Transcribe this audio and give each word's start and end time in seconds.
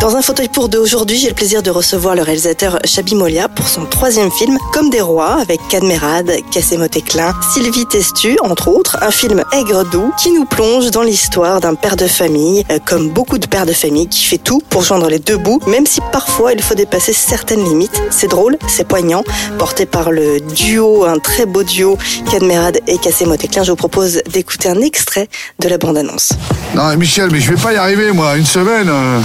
Dans 0.00 0.16
un 0.16 0.22
fauteuil 0.22 0.48
pour 0.48 0.70
deux 0.70 0.78
aujourd'hui, 0.78 1.18
j'ai 1.18 1.28
le 1.28 1.34
plaisir 1.34 1.62
de 1.62 1.70
recevoir 1.70 2.14
le 2.14 2.22
réalisateur 2.22 2.78
Chabi 2.86 3.14
Molia 3.14 3.48
pour 3.48 3.68
son 3.68 3.84
troisième 3.84 4.30
film 4.30 4.56
Comme 4.72 4.88
des 4.88 5.02
rois 5.02 5.34
avec 5.34 5.60
Cadmerade, 5.68 6.32
Cassemo 6.50 6.88
Téclin, 6.88 7.34
Sylvie 7.52 7.84
Testu, 7.84 8.38
entre 8.42 8.68
autres, 8.68 8.96
un 9.02 9.10
film 9.10 9.44
aigre 9.52 9.84
doux 9.84 10.10
qui 10.18 10.32
nous 10.32 10.46
plonge 10.46 10.90
dans 10.90 11.02
l'histoire 11.02 11.60
d'un 11.60 11.74
père 11.74 11.96
de 11.96 12.06
famille, 12.06 12.64
euh, 12.70 12.78
comme 12.82 13.10
beaucoup 13.10 13.36
de 13.36 13.46
pères 13.46 13.66
de 13.66 13.74
famille, 13.74 14.08
qui 14.08 14.24
fait 14.24 14.38
tout 14.38 14.62
pour 14.70 14.82
joindre 14.84 15.10
les 15.10 15.18
deux 15.18 15.36
bouts, 15.36 15.60
même 15.66 15.84
si 15.84 16.00
parfois 16.12 16.54
il 16.54 16.62
faut 16.62 16.74
dépasser 16.74 17.12
certaines 17.12 17.62
limites. 17.62 18.02
C'est 18.10 18.28
drôle, 18.28 18.56
c'est 18.68 18.88
poignant, 18.88 19.22
porté 19.58 19.84
par 19.84 20.12
le 20.12 20.40
duo, 20.40 21.04
un 21.04 21.18
très 21.18 21.44
beau 21.44 21.62
duo, 21.62 21.98
Cadmerade 22.30 22.78
et 22.86 22.96
Cassemo 22.96 23.36
Téclin. 23.36 23.64
Je 23.64 23.70
vous 23.72 23.76
propose 23.76 24.22
d'écouter 24.32 24.70
un 24.70 24.80
extrait 24.80 25.28
de 25.58 25.68
la 25.68 25.76
bande-annonce. 25.76 26.30
Non, 26.74 26.96
Michel, 26.96 27.28
mais 27.30 27.40
je 27.40 27.52
vais 27.52 27.60
pas 27.60 27.74
y 27.74 27.76
arriver, 27.76 28.12
moi. 28.12 28.38
Une 28.38 28.46
semaine. 28.46 28.88
euh, 28.88 29.20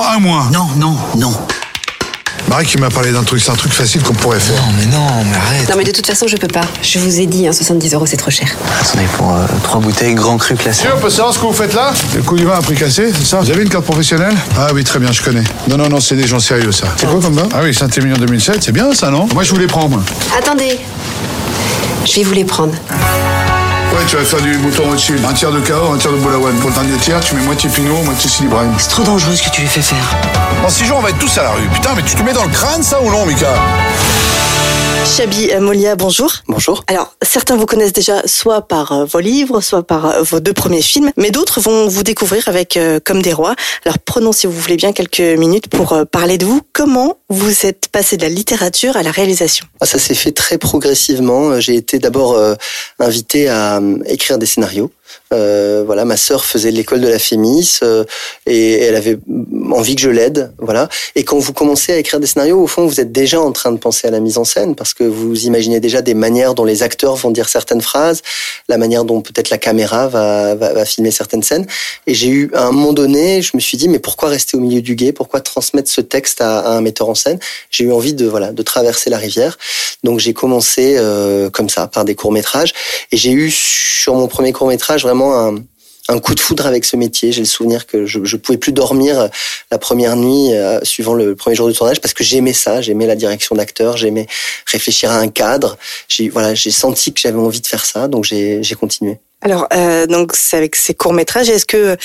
Un 0.00 0.18
mois. 0.20 0.48
Non, 0.50 0.68
non, 0.76 0.96
non. 1.18 1.32
Marie 2.48 2.64
qui 2.66 2.78
m'a 2.78 2.88
parlé 2.88 3.12
d'un 3.12 3.22
truc, 3.22 3.40
c'est 3.42 3.50
un 3.50 3.54
truc 3.56 3.72
facile 3.72 4.02
qu'on 4.02 4.14
pourrait 4.14 4.40
faire. 4.40 4.56
Non, 4.56 4.72
mais 4.78 4.86
non, 4.86 5.06
mais 5.30 5.36
arrête. 5.36 5.68
Non 5.68 5.76
mais 5.76 5.84
de 5.84 5.90
toute 5.90 6.06
façon 6.06 6.26
je 6.26 6.36
peux 6.36 6.48
pas. 6.48 6.62
Je 6.82 6.98
vous 6.98 7.20
ai 7.20 7.26
dit, 7.26 7.46
hein, 7.46 7.52
70 7.52 7.94
euros 7.94 8.06
c'est 8.06 8.16
trop 8.16 8.30
cher. 8.30 8.48
Attendez, 8.80 9.04
pour 9.16 9.34
euh, 9.34 9.44
trois 9.62 9.80
bouteilles 9.80 10.14
grand 10.14 10.38
cru 10.38 10.54
classé. 10.54 10.84
Monsieur, 10.84 10.96
on 10.96 11.00
peut 11.00 11.10
savoir 11.10 11.32
ce 11.34 11.38
que 11.38 11.44
vous 11.46 11.52
faites 11.52 11.74
là? 11.74 11.92
Le 12.16 12.22
coup 12.22 12.36
du 12.36 12.44
vin 12.44 12.54
à 12.54 12.62
prix 12.62 12.74
cassé, 12.74 13.12
c'est 13.14 13.24
ça? 13.24 13.40
Vous 13.40 13.50
avez 13.50 13.62
une 13.62 13.68
carte 13.68 13.84
professionnelle? 13.84 14.34
Ah 14.58 14.68
oui, 14.74 14.82
très 14.82 14.98
bien, 14.98 15.12
je 15.12 15.22
connais. 15.22 15.44
Non, 15.68 15.76
non, 15.76 15.88
non, 15.88 16.00
c'est 16.00 16.16
des 16.16 16.26
gens 16.26 16.40
sérieux, 16.40 16.72
ça. 16.72 16.86
C'est 16.96 17.06
quoi 17.06 17.20
comme 17.20 17.34
vin? 17.34 17.48
Ah 17.54 17.60
oui, 17.62 17.74
Saint-Émilion 17.74 18.16
2007, 18.16 18.62
c'est 18.62 18.72
bien 18.72 18.92
ça, 18.94 19.10
non? 19.10 19.28
Moi, 19.34 19.44
je 19.44 19.50
voulais 19.50 19.66
prendre. 19.66 19.90
moi. 19.90 20.02
Attendez. 20.36 20.78
Je 22.04 22.14
vais 22.16 22.24
vous 22.24 22.32
les 22.32 22.44
prendre. 22.44 22.72
Ouais, 23.92 24.06
tu 24.06 24.16
vas 24.16 24.24
faire 24.24 24.40
du 24.40 24.56
bouton 24.56 24.88
au-dessus. 24.88 25.18
Un 25.28 25.32
tiers 25.34 25.52
de 25.52 25.60
Cahors, 25.60 25.92
un 25.92 25.98
tiers 25.98 26.12
de 26.12 26.16
Boulawan. 26.16 26.54
Pour 26.56 26.70
le 26.70 26.74
dernier 26.74 26.96
tiers, 26.96 27.20
tu 27.20 27.34
mets 27.34 27.42
moitié 27.42 27.68
Pinot, 27.68 28.02
moitié 28.02 28.30
Silibrine. 28.30 28.72
C'est 28.78 28.88
trop 28.88 29.02
dangereux 29.02 29.36
ce 29.36 29.42
que 29.42 29.50
tu 29.50 29.60
lui 29.60 29.68
fais 29.68 29.82
faire. 29.82 30.16
En 30.64 30.70
six 30.70 30.86
jours, 30.86 30.98
on 30.98 31.02
va 31.02 31.10
être 31.10 31.18
tous 31.18 31.36
à 31.38 31.42
la 31.42 31.50
rue. 31.50 31.68
Putain, 31.68 31.90
mais 31.94 32.02
tu 32.02 32.14
te 32.14 32.22
mets 32.22 32.32
dans 32.32 32.44
le 32.44 32.50
crâne, 32.50 32.82
ça, 32.82 33.02
ou 33.02 33.10
non, 33.10 33.26
Mika 33.26 33.52
Chabi 35.04 35.50
Molia, 35.60 35.96
bonjour. 35.96 36.32
Bonjour. 36.46 36.84
Alors, 36.86 37.14
certains 37.22 37.56
vous 37.56 37.66
connaissent 37.66 37.92
déjà 37.92 38.22
soit 38.26 38.62
par 38.62 38.92
euh, 38.92 39.04
vos 39.04 39.18
livres, 39.18 39.60
soit 39.60 39.82
par 39.82 40.06
euh, 40.06 40.22
vos 40.22 40.38
deux 40.38 40.52
premiers 40.52 40.80
films, 40.80 41.10
mais 41.16 41.30
d'autres 41.30 41.60
vont 41.60 41.88
vous 41.88 42.04
découvrir 42.04 42.46
avec 42.46 42.76
euh, 42.76 43.00
Comme 43.04 43.20
des 43.20 43.32
rois. 43.32 43.54
Alors, 43.84 43.98
prenons, 43.98 44.32
si 44.32 44.46
vous 44.46 44.52
voulez 44.52 44.76
bien, 44.76 44.92
quelques 44.92 45.20
minutes 45.20 45.68
pour 45.68 45.92
euh, 45.92 46.04
parler 46.04 46.38
de 46.38 46.46
vous. 46.46 46.62
Comment 46.72 47.18
vous 47.28 47.66
êtes 47.66 47.88
passé 47.88 48.16
de 48.16 48.22
la 48.22 48.28
littérature 48.28 48.96
à 48.96 49.02
la 49.02 49.10
réalisation? 49.10 49.66
Ah, 49.80 49.86
ça 49.86 49.98
s'est 49.98 50.14
fait 50.14 50.32
très 50.32 50.56
progressivement. 50.56 51.58
J'ai 51.58 51.74
été 51.74 51.98
d'abord 51.98 52.34
euh, 52.34 52.54
invité 53.00 53.48
à 53.48 53.80
écrire 54.06 54.38
des 54.38 54.46
scénarios. 54.46 54.90
Euh, 55.32 55.82
voilà, 55.84 56.04
ma 56.04 56.16
sœur 56.16 56.44
faisait 56.44 56.70
l'école 56.70 57.00
de 57.00 57.08
la 57.08 57.18
Fémis 57.18 57.78
euh, 57.82 58.04
et 58.46 58.74
elle 58.74 58.96
avait 58.96 59.18
envie 59.70 59.94
que 59.94 60.02
je 60.02 60.10
l'aide, 60.10 60.52
voilà. 60.58 60.88
Et 61.14 61.24
quand 61.24 61.38
vous 61.38 61.52
commencez 61.52 61.92
à 61.92 61.96
écrire 61.96 62.20
des 62.20 62.26
scénarios, 62.26 62.60
au 62.60 62.66
fond, 62.66 62.86
vous 62.86 63.00
êtes 63.00 63.12
déjà 63.12 63.40
en 63.40 63.52
train 63.52 63.72
de 63.72 63.78
penser 63.78 64.06
à 64.08 64.10
la 64.10 64.20
mise 64.20 64.38
en 64.38 64.44
scène 64.44 64.74
parce 64.74 64.94
que 64.94 65.04
vous 65.04 65.46
imaginez 65.46 65.80
déjà 65.80 66.02
des 66.02 66.14
manières 66.14 66.54
dont 66.54 66.64
les 66.64 66.82
acteurs 66.82 67.16
vont 67.16 67.30
dire 67.30 67.48
certaines 67.48 67.80
phrases, 67.80 68.22
la 68.68 68.78
manière 68.78 69.04
dont 69.04 69.20
peut-être 69.20 69.50
la 69.50 69.58
caméra 69.58 70.08
va, 70.08 70.54
va, 70.54 70.72
va 70.72 70.84
filmer 70.84 71.10
certaines 71.10 71.42
scènes. 71.42 71.66
Et 72.06 72.14
j'ai 72.14 72.28
eu 72.28 72.50
à 72.54 72.64
un 72.64 72.72
moment 72.72 72.92
donné, 72.92 73.42
je 73.42 73.52
me 73.54 73.60
suis 73.60 73.78
dit 73.78 73.88
mais 73.88 73.98
pourquoi 73.98 74.28
rester 74.28 74.56
au 74.56 74.60
milieu 74.60 74.82
du 74.82 74.94
guet? 74.96 75.12
Pourquoi 75.12 75.40
transmettre 75.40 75.90
ce 75.90 76.00
texte 76.00 76.40
à, 76.40 76.60
à 76.60 76.70
un 76.72 76.80
metteur 76.80 77.08
en 77.08 77.14
scène? 77.14 77.38
J'ai 77.70 77.84
eu 77.84 77.92
envie 77.92 78.14
de 78.14 78.26
voilà 78.26 78.52
de 78.52 78.62
traverser 78.62 79.10
la 79.10 79.18
rivière. 79.18 79.58
Donc 80.04 80.18
j'ai 80.18 80.34
commencé 80.34 80.96
euh, 80.98 81.50
comme 81.50 81.68
ça 81.68 81.86
par 81.86 82.04
des 82.04 82.14
courts 82.14 82.32
métrages 82.32 82.72
et 83.12 83.16
j'ai 83.16 83.32
eu 83.32 83.50
sur 83.50 84.14
mon 84.14 84.26
premier 84.26 84.52
court 84.52 84.68
métrage 84.68 85.01
vraiment 85.02 85.38
un, 85.38 85.56
un 86.08 86.18
coup 86.18 86.34
de 86.34 86.40
foudre 86.40 86.66
avec 86.66 86.84
ce 86.84 86.96
métier. 86.96 87.32
J'ai 87.32 87.40
le 87.40 87.46
souvenir 87.46 87.86
que 87.86 88.06
je, 88.06 88.20
je 88.24 88.36
pouvais 88.36 88.58
plus 88.58 88.72
dormir 88.72 89.28
la 89.70 89.78
première 89.78 90.16
nuit 90.16 90.54
euh, 90.54 90.80
suivant 90.82 91.14
le 91.14 91.34
premier 91.34 91.56
jour 91.56 91.68
de 91.68 91.72
tournage 91.72 92.00
parce 92.00 92.14
que 92.14 92.24
j'aimais 92.24 92.52
ça, 92.52 92.80
j'aimais 92.80 93.06
la 93.06 93.16
direction 93.16 93.54
d'acteur, 93.54 93.96
j'aimais 93.96 94.26
réfléchir 94.66 95.10
à 95.10 95.16
un 95.16 95.28
cadre. 95.28 95.78
J'ai 96.08 96.28
voilà, 96.28 96.54
j'ai 96.54 96.70
senti 96.70 97.12
que 97.12 97.20
j'avais 97.20 97.38
envie 97.38 97.60
de 97.60 97.66
faire 97.66 97.84
ça, 97.84 98.08
donc 98.08 98.24
j'ai 98.24 98.62
j'ai 98.62 98.74
continué. 98.74 99.18
Alors, 99.44 99.66
euh, 99.74 100.06
donc 100.06 100.32
c'est 100.34 100.56
avec 100.56 100.76
ces 100.76 100.94
courts 100.94 101.12
métrages. 101.12 101.50
Est-ce 101.50 101.66
que, 101.66 101.76
euh, 101.76 101.96